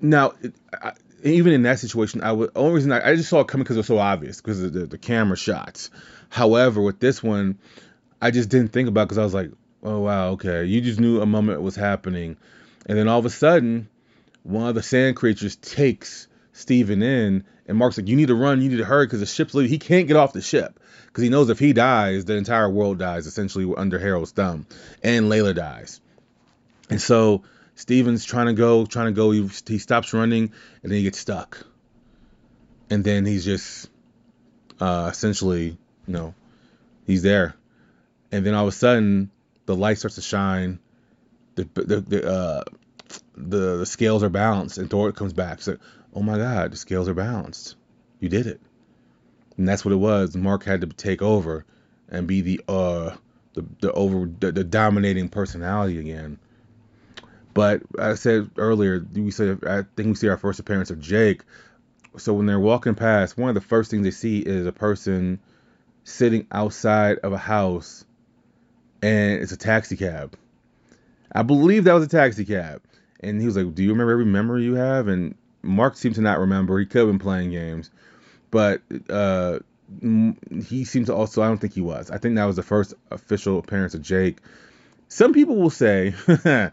Now, 0.00 0.34
it, 0.40 0.54
I, 0.72 0.92
even 1.24 1.52
in 1.52 1.62
that 1.62 1.78
situation, 1.78 2.22
I 2.22 2.32
would 2.32 2.50
only 2.54 2.74
reason 2.74 2.92
I, 2.92 3.10
I 3.10 3.16
just 3.16 3.28
saw 3.28 3.40
it 3.40 3.48
coming 3.48 3.64
because 3.64 3.76
it 3.76 3.80
was 3.80 3.86
so 3.86 3.98
obvious 3.98 4.40
because 4.40 4.62
of 4.62 4.72
the, 4.72 4.86
the 4.86 4.98
camera 4.98 5.36
shots. 5.36 5.90
However, 6.28 6.80
with 6.80 7.00
this 7.00 7.22
one, 7.22 7.58
I 8.20 8.30
just 8.30 8.48
didn't 8.48 8.72
think 8.72 8.88
about 8.88 9.08
because 9.08 9.18
I 9.18 9.24
was 9.24 9.34
like, 9.34 9.50
oh 9.82 10.00
wow, 10.00 10.30
okay, 10.30 10.64
you 10.64 10.80
just 10.80 11.00
knew 11.00 11.20
a 11.20 11.26
moment 11.26 11.62
was 11.62 11.76
happening, 11.76 12.36
and 12.86 12.98
then 12.98 13.08
all 13.08 13.18
of 13.18 13.26
a 13.26 13.30
sudden, 13.30 13.88
one 14.42 14.68
of 14.68 14.74
the 14.74 14.82
sand 14.82 15.16
creatures 15.16 15.56
takes 15.56 16.26
Steven 16.52 17.02
in, 17.02 17.44
and 17.66 17.78
Mark's 17.78 17.96
like, 17.96 18.08
you 18.08 18.16
need 18.16 18.28
to 18.28 18.34
run, 18.34 18.60
you 18.60 18.68
need 18.68 18.78
to 18.78 18.84
hurry 18.84 19.06
because 19.06 19.20
the 19.20 19.26
ship's 19.26 19.54
leaving. 19.54 19.70
He 19.70 19.78
can't 19.78 20.08
get 20.08 20.16
off 20.16 20.32
the 20.32 20.42
ship 20.42 20.80
because 21.06 21.22
he 21.22 21.30
knows 21.30 21.48
if 21.50 21.58
he 21.58 21.72
dies, 21.72 22.24
the 22.24 22.36
entire 22.36 22.68
world 22.68 22.98
dies 22.98 23.26
essentially 23.26 23.72
under 23.76 23.98
Harrow's 23.98 24.32
thumb, 24.32 24.66
and 25.02 25.26
Layla 25.26 25.54
dies, 25.54 26.00
and 26.90 27.00
so 27.00 27.42
Steven's 27.74 28.24
trying 28.24 28.46
to 28.46 28.52
go, 28.52 28.86
trying 28.86 29.06
to 29.06 29.12
go. 29.12 29.30
He, 29.30 29.48
he 29.66 29.78
stops 29.78 30.12
running, 30.12 30.52
and 30.82 30.92
then 30.92 30.98
he 30.98 31.02
gets 31.04 31.18
stuck. 31.18 31.66
And 32.90 33.02
then 33.02 33.24
he's 33.24 33.44
just 33.44 33.88
uh, 34.80 35.08
essentially, 35.10 35.78
you 36.06 36.12
know, 36.12 36.34
he's 37.06 37.22
there. 37.22 37.54
And 38.30 38.44
then 38.44 38.54
all 38.54 38.66
of 38.66 38.68
a 38.68 38.76
sudden, 38.76 39.30
the 39.66 39.76
light 39.76 39.98
starts 39.98 40.16
to 40.16 40.22
shine. 40.22 40.78
The 41.54 41.68
the 41.74 42.00
the 42.00 42.30
uh, 42.30 42.64
the, 43.36 43.78
the 43.78 43.86
scales 43.86 44.22
are 44.22 44.28
balanced, 44.28 44.78
and 44.78 44.88
Thor 44.90 45.12
comes 45.12 45.32
back. 45.32 45.62
So, 45.62 45.78
oh 46.14 46.22
my 46.22 46.36
God, 46.36 46.72
the 46.72 46.76
scales 46.76 47.08
are 47.08 47.14
balanced. 47.14 47.76
You 48.20 48.28
did 48.28 48.46
it. 48.46 48.60
And 49.56 49.68
that's 49.68 49.84
what 49.84 49.92
it 49.92 49.96
was. 49.96 50.36
Mark 50.36 50.64
had 50.64 50.80
to 50.82 50.86
take 50.86 51.22
over 51.22 51.64
and 52.08 52.26
be 52.26 52.40
the 52.40 52.60
uh 52.68 53.16
the 53.54 53.64
the 53.80 53.92
over 53.92 54.26
the, 54.26 54.52
the 54.52 54.64
dominating 54.64 55.28
personality 55.28 55.98
again. 55.98 56.38
But 57.54 57.82
I 57.98 58.14
said 58.14 58.50
earlier, 58.56 59.04
we 59.14 59.30
said 59.30 59.64
I 59.66 59.82
think 59.96 60.08
we 60.08 60.14
see 60.14 60.28
our 60.28 60.38
first 60.38 60.58
appearance 60.58 60.90
of 60.90 61.00
Jake. 61.00 61.42
So 62.16 62.34
when 62.34 62.46
they're 62.46 62.60
walking 62.60 62.94
past, 62.94 63.36
one 63.38 63.48
of 63.48 63.54
the 63.54 63.60
first 63.60 63.90
things 63.90 64.04
they 64.04 64.10
see 64.10 64.38
is 64.38 64.66
a 64.66 64.72
person 64.72 65.40
sitting 66.04 66.46
outside 66.50 67.18
of 67.18 67.32
a 67.32 67.38
house, 67.38 68.04
and 69.02 69.42
it's 69.42 69.52
a 69.52 69.56
taxi 69.56 69.96
cab. 69.96 70.36
I 71.34 71.42
believe 71.42 71.84
that 71.84 71.94
was 71.94 72.04
a 72.04 72.08
taxi 72.08 72.44
cab. 72.44 72.82
And 73.22 73.40
he 73.40 73.46
was 73.46 73.56
like, 73.56 73.74
"Do 73.74 73.82
you 73.82 73.90
remember 73.90 74.12
every 74.12 74.24
memory 74.24 74.64
you 74.64 74.74
have?" 74.74 75.08
And 75.08 75.34
Mark 75.62 75.96
seemed 75.96 76.16
to 76.16 76.20
not 76.20 76.40
remember. 76.40 76.78
He 76.78 76.86
could 76.86 77.00
have 77.00 77.08
been 77.08 77.18
playing 77.18 77.50
games, 77.50 77.90
but 78.50 78.82
uh, 79.08 79.60
he 80.00 80.84
seemed 80.84 81.06
to 81.06 81.14
also. 81.14 81.42
I 81.42 81.48
don't 81.48 81.58
think 81.58 81.74
he 81.74 81.80
was. 81.80 82.10
I 82.10 82.18
think 82.18 82.36
that 82.36 82.44
was 82.44 82.56
the 82.56 82.62
first 82.62 82.94
official 83.10 83.58
appearance 83.58 83.94
of 83.94 84.02
Jake. 84.02 84.38
Some 85.08 85.32
people 85.32 85.56
will 85.56 85.70
say 85.70 86.14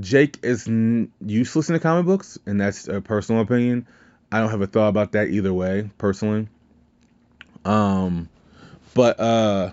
Jake 0.00 0.38
is 0.42 0.68
n- 0.68 1.12
useless 1.24 1.68
in 1.68 1.74
the 1.74 1.80
comic 1.80 2.06
books, 2.06 2.38
and 2.46 2.60
that's 2.60 2.88
a 2.88 3.00
personal 3.00 3.42
opinion. 3.42 3.86
I 4.30 4.40
don't 4.40 4.50
have 4.50 4.62
a 4.62 4.66
thought 4.66 4.88
about 4.88 5.12
that 5.12 5.28
either 5.28 5.52
way, 5.52 5.90
personally. 5.98 6.48
Um, 7.64 8.28
but 8.94 9.20
uh, 9.20 9.72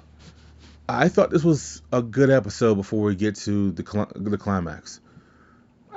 I 0.87 1.07
thought 1.07 1.29
this 1.29 1.43
was 1.43 1.81
a 1.93 2.01
good 2.01 2.29
episode 2.29 2.75
before 2.75 3.03
we 3.03 3.15
get 3.15 3.35
to 3.37 3.71
the 3.71 3.85
cl- 3.89 4.11
the 4.15 4.37
climax. 4.37 4.99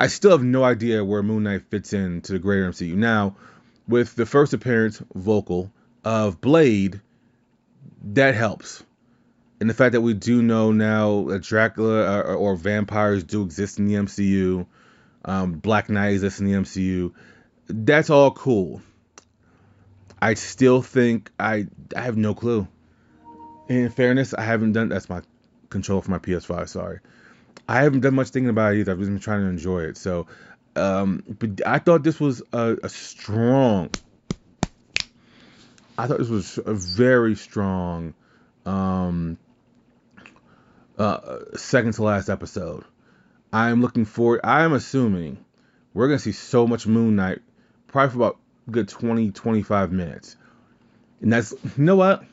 I 0.02 0.08
still 0.08 0.32
have 0.32 0.42
no 0.42 0.64
idea 0.64 1.04
where 1.04 1.22
Moon 1.22 1.44
Knight 1.44 1.62
fits 1.70 1.92
into 1.92 2.32
the 2.32 2.38
greater 2.38 2.68
MCU. 2.68 2.94
Now, 2.94 3.36
with 3.86 4.14
the 4.14 4.26
first 4.26 4.52
appearance 4.52 5.02
vocal 5.14 5.72
of 6.04 6.40
Blade, 6.40 7.00
that 8.02 8.34
helps 8.34 8.82
and 9.62 9.70
the 9.70 9.74
fact 9.74 9.92
that 9.92 10.00
we 10.00 10.12
do 10.12 10.42
know 10.42 10.72
now 10.72 11.22
that 11.28 11.42
Dracula 11.42 12.18
or, 12.18 12.34
or 12.34 12.56
vampires 12.56 13.22
do 13.22 13.44
exist 13.44 13.78
in 13.78 13.86
the 13.86 13.94
MCU, 13.94 14.66
um, 15.24 15.52
Black 15.52 15.88
Knight 15.88 16.14
exists 16.14 16.40
in 16.40 16.46
the 16.46 16.54
MCU, 16.54 17.12
that's 17.68 18.10
all 18.10 18.32
cool. 18.32 18.82
I 20.20 20.34
still 20.34 20.82
think 20.82 21.30
I 21.38 21.68
I 21.94 22.00
have 22.00 22.16
no 22.16 22.34
clue. 22.34 22.66
In 23.68 23.88
fairness, 23.90 24.34
I 24.34 24.42
haven't 24.42 24.72
done 24.72 24.88
that's 24.88 25.08
my 25.08 25.22
control 25.70 26.00
for 26.00 26.10
my 26.10 26.18
PS5. 26.18 26.68
Sorry, 26.68 26.98
I 27.68 27.82
haven't 27.82 28.00
done 28.00 28.14
much 28.14 28.28
thinking 28.28 28.50
about 28.50 28.74
it 28.74 28.80
either. 28.80 28.92
I've 28.92 28.98
just 28.98 29.10
been 29.10 29.20
trying 29.20 29.40
to 29.40 29.46
enjoy 29.46 29.82
it. 29.82 29.96
So, 29.96 30.26
um, 30.76 31.22
but 31.26 31.66
I 31.66 31.78
thought 31.78 32.02
this 32.02 32.18
was 32.18 32.42
a, 32.52 32.76
a 32.82 32.88
strong. 32.88 33.90
I 35.96 36.06
thought 36.06 36.18
this 36.18 36.28
was 36.28 36.58
a 36.58 36.74
very 36.74 37.34
strong 37.34 38.14
um, 38.66 39.38
uh, 40.98 41.38
second 41.56 41.92
to 41.94 42.02
last 42.02 42.28
episode. 42.28 42.84
I 43.52 43.70
am 43.70 43.82
looking 43.82 44.06
forward. 44.06 44.40
I 44.42 44.62
am 44.62 44.72
assuming 44.72 45.44
we're 45.94 46.08
gonna 46.08 46.18
see 46.18 46.32
so 46.32 46.66
much 46.66 46.86
Moon 46.86 47.16
Knight, 47.16 47.40
probably 47.86 48.10
for 48.10 48.16
about 48.16 48.38
good 48.70 48.88
20, 48.88 49.30
25 49.30 49.92
minutes. 49.92 50.36
And 51.20 51.32
that's 51.32 51.52
you 51.52 51.84
know 51.84 51.96
what? 51.96 52.24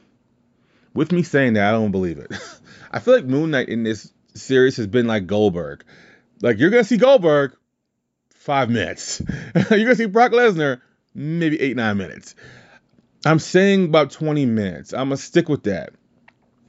With 0.93 1.11
me 1.11 1.23
saying 1.23 1.53
that, 1.53 1.67
I 1.67 1.71
don't 1.71 1.91
believe 1.91 2.17
it. 2.17 2.31
I 2.91 2.99
feel 2.99 3.15
like 3.15 3.25
Moon 3.25 3.51
Knight 3.51 3.69
in 3.69 3.83
this 3.83 4.11
series 4.33 4.77
has 4.77 4.87
been 4.87 5.07
like 5.07 5.27
Goldberg. 5.27 5.83
Like 6.41 6.59
you're 6.59 6.69
gonna 6.69 6.83
see 6.83 6.97
Goldberg 6.97 7.55
five 8.35 8.69
minutes. 8.69 9.21
you're 9.55 9.79
gonna 9.79 9.95
see 9.95 10.05
Brock 10.05 10.31
Lesnar 10.31 10.81
maybe 11.13 11.59
eight, 11.59 11.75
nine 11.75 11.97
minutes. 11.97 12.35
I'm 13.25 13.39
saying 13.39 13.85
about 13.85 14.11
20 14.11 14.45
minutes. 14.45 14.93
I'm 14.93 15.07
gonna 15.07 15.17
stick 15.17 15.49
with 15.49 15.63
that 15.63 15.91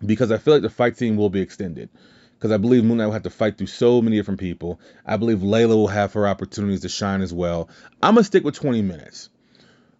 because 0.05 0.33
I 0.33 0.38
feel 0.38 0.55
like 0.55 0.62
the 0.62 0.70
fight 0.70 0.96
scene 0.96 1.16
will 1.16 1.31
be 1.31 1.40
extended. 1.40 1.88
Because 2.35 2.53
I 2.53 2.57
believe 2.57 2.85
Moon 2.85 2.96
Knight 2.96 3.07
will 3.07 3.12
have 3.12 3.25
to 3.25 3.31
fight 3.31 3.59
through 3.59 3.66
so 3.66 4.01
many 4.01 4.16
different 4.16 4.40
people. 4.40 4.81
I 5.05 5.18
believe 5.18 5.38
Layla 5.40 5.68
will 5.68 5.88
have 5.88 6.14
her 6.14 6.27
opportunities 6.27 6.81
to 6.81 6.88
shine 6.88 7.20
as 7.20 7.35
well. 7.35 7.68
I'm 8.03 8.14
gonna 8.14 8.25
stick 8.25 8.44
with 8.44 8.55
20 8.55 8.81
minutes. 8.83 9.29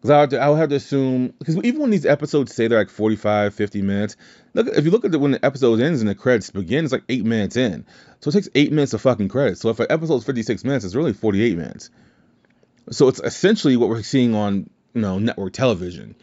Because 0.01 0.11
I, 0.11 0.21
would- 0.21 0.35
I 0.35 0.49
would 0.49 0.59
have 0.59 0.69
to 0.71 0.77
assume, 0.77 1.35
because 1.39 1.57
even 1.59 1.81
when 1.83 1.91
these 1.91 2.07
episodes 2.07 2.55
say 2.55 2.69
they're 2.69 2.79
like 2.79 2.89
45, 2.91 3.55
50 3.55 3.83
minutes, 3.83 4.17
look 4.55 4.67
if 4.69 4.85
you 4.85 4.91
look 4.91 5.05
at 5.05 5.13
the, 5.13 5.19
when 5.19 5.33
the 5.33 5.45
episode 5.45 5.81
ends 5.81 6.01
and 6.01 6.09
the 6.09 6.15
credits 6.15 6.51
begin, 6.51 6.85
it's 6.85 6.93
like 6.93 7.05
eight 7.11 7.25
minutes 7.25 7.57
in. 7.57 7.85
So 8.21 8.31
it 8.31 8.33
takes 8.33 8.49
eight 8.55 8.73
minutes 8.73 8.95
of 8.95 9.03
fucking 9.03 9.29
credits. 9.29 9.61
So 9.61 9.69
if 9.69 9.79
an 9.81 9.87
episode's 9.91 10.25
56 10.25 10.65
minutes, 10.65 10.85
it's 10.85 10.95
really 10.95 11.13
48 11.13 11.57
minutes. 11.57 11.91
So 12.91 13.09
it's 13.09 13.21
essentially 13.21 13.77
what 13.77 13.89
we're 13.89 14.03
seeing 14.03 14.35
on 14.35 14.71
you 14.95 15.03
know 15.03 15.19
network 15.19 15.53
television. 15.53 16.15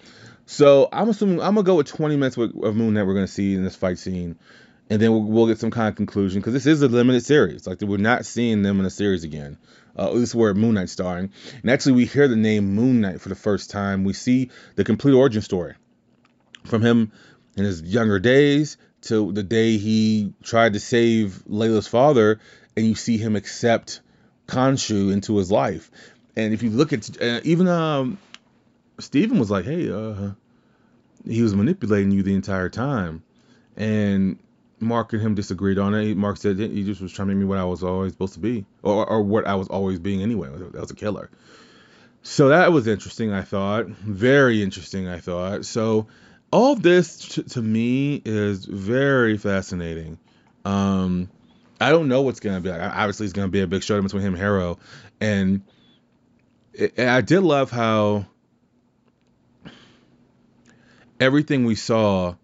So 0.46 0.90
I'm 0.92 1.10
assuming 1.10 1.40
I'm 1.42 1.56
gonna 1.56 1.64
go 1.64 1.76
with 1.76 1.88
20 1.88 2.16
minutes 2.16 2.38
of 2.38 2.76
Moon 2.76 2.94
Knight 2.94 3.06
we're 3.06 3.14
gonna 3.14 3.28
see 3.28 3.54
in 3.54 3.64
this 3.64 3.76
fight 3.76 4.00
scene, 4.00 4.38
and 4.90 5.02
then 5.02 5.12
we'll, 5.12 5.24
we'll 5.24 5.48
get 5.48 5.60
some 5.60 5.72
kind 5.72 5.90
of 5.90 5.96
conclusion 5.96 6.42
because 6.42 6.54
this 6.54 6.66
is 6.66 6.82
a 6.82 6.88
limited 6.88 7.24
series. 7.26 7.68
Like 7.68 7.82
we're 7.82 7.98
not 7.98 8.26
seeing 8.26 8.64
them 8.64 8.80
in 8.80 8.86
a 8.86 8.90
series 8.90 9.24
again. 9.24 9.58
Uh, 9.98 10.14
this 10.14 10.30
is 10.30 10.36
where 10.36 10.54
Moon 10.54 10.76
Knight's 10.76 10.92
starring, 10.92 11.32
and 11.62 11.72
actually 11.72 11.94
we 11.94 12.06
hear 12.06 12.28
the 12.28 12.36
name 12.36 12.76
Moon 12.76 13.02
Knight 13.02 13.20
for 13.20 13.30
the 13.30 13.36
first 13.36 13.72
time. 13.72 14.04
We 14.04 14.14
see 14.14 14.52
the 14.76 14.84
complete 14.84 15.14
origin 15.14 15.42
story 15.42 15.74
from 16.66 16.82
him 16.82 17.12
in 17.56 17.66
his 17.66 17.82
younger 17.82 18.20
days 18.20 18.78
to 19.02 19.32
the 19.32 19.44
day 19.44 19.78
he 19.78 20.34
tried 20.44 20.74
to 20.74 20.80
save 20.80 21.44
Layla's 21.50 21.88
father, 21.88 22.40
and 22.76 22.86
you 22.86 22.96
see 22.96 23.18
him 23.18 23.36
accept 23.36 24.02
Khonshu 24.48 25.12
into 25.12 25.38
his 25.38 25.52
life. 25.52 25.90
And 26.36 26.54
if 26.54 26.62
you 26.62 26.70
look 26.70 26.94
at 26.94 27.22
uh, 27.22 27.42
even 27.44 27.68
um, 27.68 28.18
Steven 29.00 29.40
was 29.40 29.50
like, 29.50 29.66
hey, 29.66 29.90
uh, 29.92 30.32
he 31.26 31.42
was 31.42 31.56
manipulating 31.56 32.12
you 32.12 32.24
the 32.24 32.36
entire 32.36 32.70
time. 32.70 33.24
And 33.76 34.40
Mark 34.80 35.14
and 35.14 35.22
him 35.22 35.36
disagreed 35.36 35.80
on 35.80 35.94
it. 35.96 36.16
Mark 36.16 36.38
said 36.38 36.60
he 36.60 36.84
just 36.84 37.02
was 37.02 37.12
trying 37.12 37.30
to 37.30 37.34
make 37.34 37.40
me 37.40 37.46
what 37.46 37.58
I 37.58 37.64
was 37.64 37.84
always 37.84 38.12
supposed 38.12 38.34
to 38.34 38.40
be, 38.40 38.66
or, 38.84 39.08
or 39.08 39.22
what 39.24 39.48
I 39.48 39.56
was 39.56 39.68
always 39.68 40.00
being 40.00 40.22
anyway. 40.22 40.50
That 40.50 40.82
was 40.82 40.92
a 40.92 40.96
killer. 40.96 41.30
So 42.22 42.50
that 42.50 42.72
was 42.72 42.88
interesting, 42.88 43.32
I 43.32 43.42
thought. 43.42 43.88
Very 43.88 44.62
interesting, 44.62 45.08
I 45.08 45.20
thought. 45.20 45.66
So 45.66 46.08
all 46.52 46.76
this 46.76 47.18
t- 47.18 47.44
to 47.44 47.62
me 47.62 48.22
is 48.24 48.66
very 48.66 49.38
fascinating. 49.38 50.18
Um, 50.66 51.30
I 51.80 51.92
don't 51.92 52.08
know 52.08 52.22
what's 52.22 52.40
gonna 52.40 52.60
be 52.60 52.70
like. 52.70 52.82
Obviously, 52.82 53.26
it's 53.26 53.34
gonna 53.34 53.48
be 53.48 53.62
a 53.62 53.68
big 53.68 53.84
showdown 53.84 54.04
between 54.04 54.24
him 54.24 54.34
and 54.34 54.42
Harrow, 54.42 54.80
and 55.22 55.62
I 56.98 57.22
did 57.22 57.42
love 57.42 57.72
how 57.72 58.26
everything 61.20 61.66
we 61.66 61.76
saw 61.76 62.36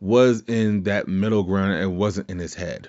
was 0.00 0.42
in 0.46 0.84
that 0.84 1.08
middle 1.08 1.42
ground 1.42 1.74
and 1.74 1.96
wasn't 1.96 2.30
in 2.30 2.38
his 2.38 2.54
head. 2.54 2.88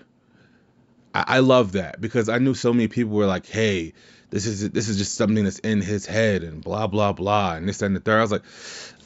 I, 1.13 1.25
I 1.27 1.39
love 1.39 1.73
that 1.73 1.99
because 1.99 2.29
I 2.29 2.37
knew 2.37 2.53
so 2.53 2.73
many 2.73 2.87
people 2.87 3.13
were 3.13 3.25
like, 3.25 3.45
"Hey, 3.45 3.93
this 4.31 4.45
is 4.45 4.69
this 4.71 4.87
is 4.87 4.97
just 4.97 5.15
something 5.15 5.43
that's 5.43 5.59
in 5.59 5.81
his 5.81 6.05
head 6.05 6.43
and 6.43 6.63
blah 6.63 6.87
blah 6.87 7.13
blah 7.13 7.55
and 7.55 7.67
this 7.67 7.79
that, 7.79 7.87
and 7.87 7.95
the 7.95 7.99
third. 7.99 8.17
I 8.17 8.21
was 8.21 8.31
like, 8.31 8.43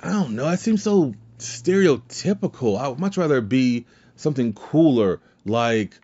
I 0.02 0.12
don't 0.12 0.36
know. 0.36 0.48
It 0.50 0.60
seems 0.60 0.84
so 0.84 1.14
stereotypical. 1.40 2.80
I 2.80 2.88
would 2.88 3.00
much 3.00 3.18
rather 3.18 3.42
be 3.42 3.86
something 4.16 4.54
cooler, 4.54 5.20
like 5.46 6.00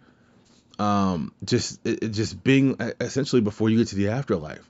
um, 0.80 1.34
just 1.46 1.86
it, 1.86 2.10
just 2.10 2.44
being 2.44 2.78
essentially 3.00 3.42
before 3.42 3.70
you 3.70 3.78
get 3.78 3.90
to 3.90 3.96
the 3.96 4.10
afterlife. 4.10 4.68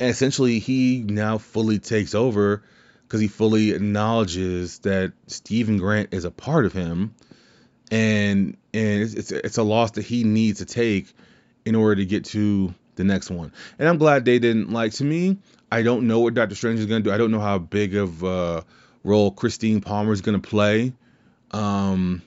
And 0.00 0.10
essentially, 0.10 0.60
he 0.60 1.02
now 1.04 1.38
fully 1.38 1.80
takes 1.80 2.14
over 2.14 2.62
because 3.08 3.20
he 3.20 3.28
fully 3.28 3.70
acknowledges 3.70 4.80
that 4.80 5.14
Steven 5.28 5.78
Grant 5.78 6.12
is 6.12 6.26
a 6.26 6.30
part 6.30 6.66
of 6.66 6.74
him, 6.74 7.14
and 7.90 8.58
and 8.74 9.02
it's, 9.02 9.14
it's 9.14 9.32
it's 9.32 9.56
a 9.56 9.62
loss 9.62 9.92
that 9.92 10.02
he 10.02 10.24
needs 10.24 10.58
to 10.58 10.66
take 10.66 11.14
in 11.64 11.74
order 11.74 11.96
to 11.96 12.04
get 12.04 12.26
to 12.26 12.74
the 12.96 13.04
next 13.04 13.30
one. 13.30 13.52
And 13.78 13.88
I'm 13.88 13.96
glad 13.96 14.26
they 14.26 14.38
didn't 14.38 14.70
like. 14.70 14.92
To 14.94 15.04
me, 15.04 15.38
I 15.72 15.82
don't 15.82 16.06
know 16.06 16.20
what 16.20 16.34
Doctor 16.34 16.54
Strange 16.54 16.80
is 16.80 16.86
gonna 16.86 17.00
do. 17.00 17.10
I 17.10 17.16
don't 17.16 17.30
know 17.30 17.40
how 17.40 17.56
big 17.56 17.96
of 17.96 18.22
a 18.22 18.64
role 19.04 19.30
Christine 19.30 19.80
Palmer 19.80 20.12
is 20.12 20.20
gonna 20.20 20.38
play. 20.38 20.92
Um, 21.50 22.20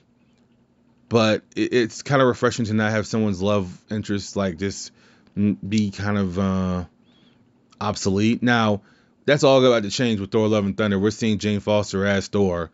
but 1.08 1.44
it, 1.54 1.72
it's 1.72 2.02
kind 2.02 2.20
of 2.20 2.26
refreshing 2.26 2.64
to 2.64 2.74
not 2.74 2.90
have 2.90 3.06
someone's 3.06 3.40
love 3.40 3.80
interest 3.88 4.34
like 4.34 4.58
just 4.58 4.90
be 5.36 5.92
kind 5.92 6.18
of 6.18 6.38
uh, 6.40 6.84
obsolete. 7.80 8.42
Now, 8.42 8.82
that's 9.24 9.44
all 9.44 9.64
about 9.64 9.82
to 9.84 9.90
change 9.90 10.20
with 10.20 10.30
Thor: 10.30 10.48
Love 10.48 10.64
and 10.64 10.76
Thunder. 10.76 10.98
We're 10.98 11.10
seeing 11.10 11.38
Jane 11.38 11.60
Foster 11.60 12.06
as 12.06 12.28
Thor, 12.28 12.70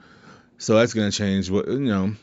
so 0.58 0.76
that's 0.76 0.94
gonna 0.94 1.10
change. 1.10 1.50
What 1.50 1.68
you 1.68 1.78
know, 1.78 2.14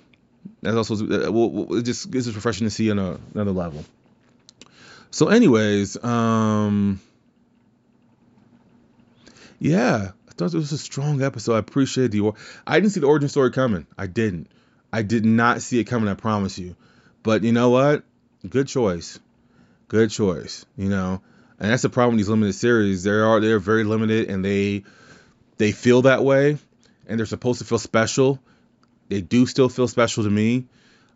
that's 0.61 0.75
also 0.75 0.95
uh, 0.95 1.77
it 1.77 1.83
just 1.83 2.13
it's 2.13 2.25
just 2.25 2.35
refreshing 2.35 2.67
to 2.67 2.71
see 2.71 2.91
on 2.91 2.99
a, 2.99 3.19
another 3.33 3.51
level. 3.51 3.83
So, 5.11 5.29
anyways, 5.29 6.03
um, 6.03 6.99
yeah, 9.59 10.11
I 10.27 10.31
thought 10.33 10.53
it 10.53 10.57
was 10.57 10.71
a 10.71 10.77
strong 10.77 11.21
episode. 11.21 11.55
I 11.55 11.59
appreciate 11.59 12.11
the. 12.11 12.33
I 12.67 12.79
didn't 12.79 12.91
see 12.91 12.99
the 12.99 13.07
origin 13.07 13.29
story 13.29 13.51
coming. 13.51 13.87
I 13.97 14.07
didn't. 14.07 14.49
I 14.91 15.03
did 15.03 15.25
not 15.25 15.61
see 15.61 15.79
it 15.79 15.85
coming. 15.85 16.09
I 16.09 16.15
promise 16.15 16.57
you. 16.57 16.75
But 17.23 17.43
you 17.43 17.51
know 17.51 17.69
what? 17.69 18.03
Good 18.47 18.67
choice. 18.67 19.19
Good 19.87 20.09
choice. 20.09 20.65
You 20.77 20.89
know, 20.89 21.21
and 21.59 21.71
that's 21.71 21.83
the 21.83 21.89
problem 21.89 22.15
with 22.15 22.19
these 22.19 22.29
limited 22.29 22.53
series. 22.53 23.03
They 23.03 23.11
are 23.11 23.39
they're 23.39 23.59
very 23.59 23.83
limited, 23.83 24.29
and 24.29 24.43
they 24.43 24.83
they 25.57 25.71
feel 25.71 26.03
that 26.03 26.23
way, 26.23 26.57
and 27.07 27.19
they're 27.19 27.25
supposed 27.25 27.59
to 27.59 27.65
feel 27.65 27.79
special. 27.79 28.39
They 29.09 29.21
do 29.21 29.45
still 29.45 29.69
feel 29.69 29.87
special 29.87 30.23
to 30.23 30.29
me, 30.29 30.65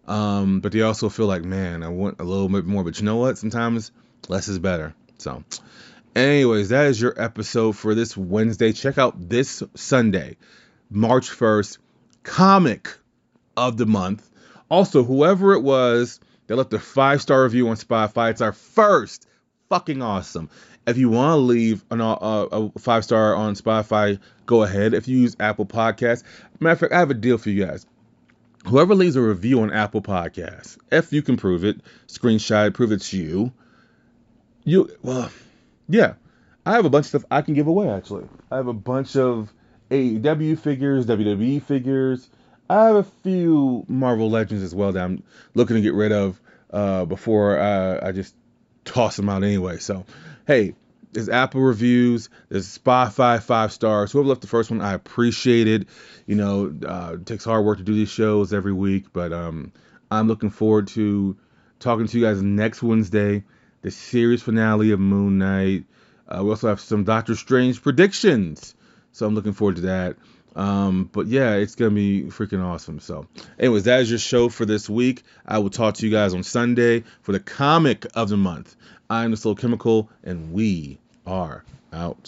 um, 0.07 0.59
but 0.59 0.71
they 0.71 0.81
also 0.81 1.09
feel 1.09 1.25
like, 1.25 1.43
man, 1.43 1.83
I 1.83 1.89
want 1.89 2.19
a 2.19 2.23
little 2.23 2.49
bit 2.49 2.65
more. 2.65 2.83
But 2.83 2.99
you 2.99 3.05
know 3.05 3.17
what? 3.17 3.37
Sometimes 3.37 3.91
less 4.27 4.47
is 4.47 4.59
better. 4.59 4.93
So, 5.17 5.43
anyways, 6.15 6.69
that 6.69 6.87
is 6.87 7.01
your 7.01 7.19
episode 7.21 7.75
for 7.75 7.95
this 7.95 8.15
Wednesday. 8.15 8.71
Check 8.71 8.97
out 8.97 9.29
this 9.29 9.63
Sunday, 9.75 10.37
March 10.89 11.29
1st, 11.29 11.79
comic 12.23 12.95
of 13.57 13.77
the 13.77 13.85
month. 13.85 14.29
Also, 14.69 15.03
whoever 15.03 15.53
it 15.53 15.61
was 15.61 16.19
that 16.47 16.55
left 16.55 16.73
a 16.73 16.79
five 16.79 17.21
star 17.21 17.43
review 17.43 17.69
on 17.69 17.75
Spotify, 17.75 18.31
it's 18.31 18.41
our 18.41 18.53
first. 18.53 19.27
Fucking 19.69 20.01
awesome. 20.01 20.49
If 20.87 20.97
you 20.97 21.09
want 21.09 21.33
to 21.33 21.41
leave 21.41 21.85
an, 21.91 22.01
uh, 22.01 22.15
a 22.15 22.79
five 22.79 23.03
star 23.03 23.35
on 23.35 23.53
Spotify, 23.53 24.19
go 24.47 24.63
ahead. 24.63 24.95
If 24.95 25.07
you 25.07 25.19
use 25.19 25.35
Apple 25.39 25.67
Podcasts, 25.67 26.23
matter 26.59 26.73
of 26.73 26.79
fact, 26.79 26.93
I 26.93 26.99
have 26.99 27.11
a 27.11 27.13
deal 27.13 27.37
for 27.37 27.51
you 27.51 27.65
guys. 27.65 27.85
Whoever 28.65 28.95
leaves 28.95 29.15
a 29.15 29.21
review 29.21 29.61
on 29.61 29.71
Apple 29.71 30.01
Podcasts, 30.01 30.77
if 30.91 31.13
you 31.13 31.21
can 31.21 31.37
prove 31.37 31.63
it, 31.63 31.81
screenshot 32.07 32.67
it, 32.67 32.73
prove 32.73 32.91
it's 32.91 33.13
you. 33.13 33.53
You 34.63 34.89
well, 35.03 35.29
yeah. 35.87 36.13
I 36.65 36.73
have 36.73 36.85
a 36.85 36.89
bunch 36.89 37.05
of 37.05 37.09
stuff 37.09 37.25
I 37.29 37.41
can 37.41 37.53
give 37.53 37.67
away 37.67 37.89
actually. 37.89 38.27
I 38.51 38.57
have 38.57 38.67
a 38.67 38.73
bunch 38.73 39.15
of 39.15 39.53
AEW 39.91 40.59
figures, 40.59 41.05
WWE 41.05 41.61
figures. 41.61 42.27
I 42.69 42.85
have 42.85 42.95
a 42.95 43.03
few 43.03 43.85
Marvel 43.87 44.29
Legends 44.29 44.63
as 44.63 44.73
well 44.73 44.91
that 44.91 45.03
I'm 45.03 45.23
looking 45.53 45.75
to 45.75 45.81
get 45.81 45.93
rid 45.93 46.11
of 46.11 46.39
uh, 46.71 47.05
before 47.05 47.59
uh, 47.59 47.99
I 48.05 48.11
just 48.11 48.35
toss 48.89 49.15
them 49.15 49.29
out 49.29 49.43
anyway. 49.43 49.77
So, 49.77 50.05
hey, 50.47 50.73
there's 51.11 51.29
Apple 51.29 51.61
reviews, 51.61 52.29
there's 52.49 52.77
Spotify 52.77 53.41
five 53.41 53.71
stars. 53.71 54.11
Whoever 54.11 54.27
left 54.27 54.41
the 54.41 54.47
first 54.47 54.69
one, 54.69 54.81
I 54.81 54.93
appreciate 54.93 55.67
it. 55.67 55.87
You 56.25 56.35
know, 56.35 56.75
uh, 56.85 57.13
it 57.13 57.25
takes 57.25 57.45
hard 57.45 57.65
work 57.65 57.77
to 57.77 57.83
do 57.83 57.93
these 57.93 58.09
shows 58.09 58.53
every 58.53 58.73
week, 58.73 59.05
but 59.13 59.33
um, 59.33 59.71
I'm 60.11 60.27
looking 60.27 60.49
forward 60.49 60.87
to 60.89 61.37
talking 61.79 62.07
to 62.07 62.19
you 62.19 62.25
guys 62.25 62.41
next 62.41 62.83
Wednesday, 62.83 63.43
the 63.81 63.91
series 63.91 64.43
finale 64.43 64.91
of 64.91 64.99
Moon 64.99 65.37
Knight. 65.37 65.85
Uh, 66.27 66.43
we 66.43 66.49
also 66.49 66.67
have 66.67 66.79
some 66.79 67.03
Doctor 67.03 67.35
Strange 67.35 67.81
predictions, 67.81 68.75
so 69.11 69.25
I'm 69.25 69.35
looking 69.35 69.53
forward 69.53 69.77
to 69.77 69.81
that. 69.83 70.17
Um, 70.59 71.09
but 71.13 71.27
yeah, 71.27 71.53
it's 71.53 71.75
gonna 71.75 71.91
be 71.91 72.23
freaking 72.23 72.61
awesome. 72.61 72.99
So, 72.99 73.27
anyways, 73.57 73.85
that 73.85 74.01
is 74.01 74.09
your 74.09 74.19
show 74.19 74.49
for 74.49 74.65
this 74.65 74.89
week. 74.89 75.23
I 75.45 75.59
will 75.59 75.69
talk 75.69 75.93
to 75.95 76.05
you 76.05 76.11
guys 76.11 76.33
on 76.33 76.43
Sunday 76.43 77.05
for 77.21 77.31
the 77.31 77.39
comic 77.39 78.05
of 78.13 78.27
the 78.27 78.35
month. 78.35 78.75
I 79.09 79.23
am 79.23 79.31
the 79.31 79.37
Soul 79.37 79.55
Chemical, 79.55 80.09
and 80.21 80.51
we 80.51 80.99
are 81.25 81.63
out. 81.93 82.27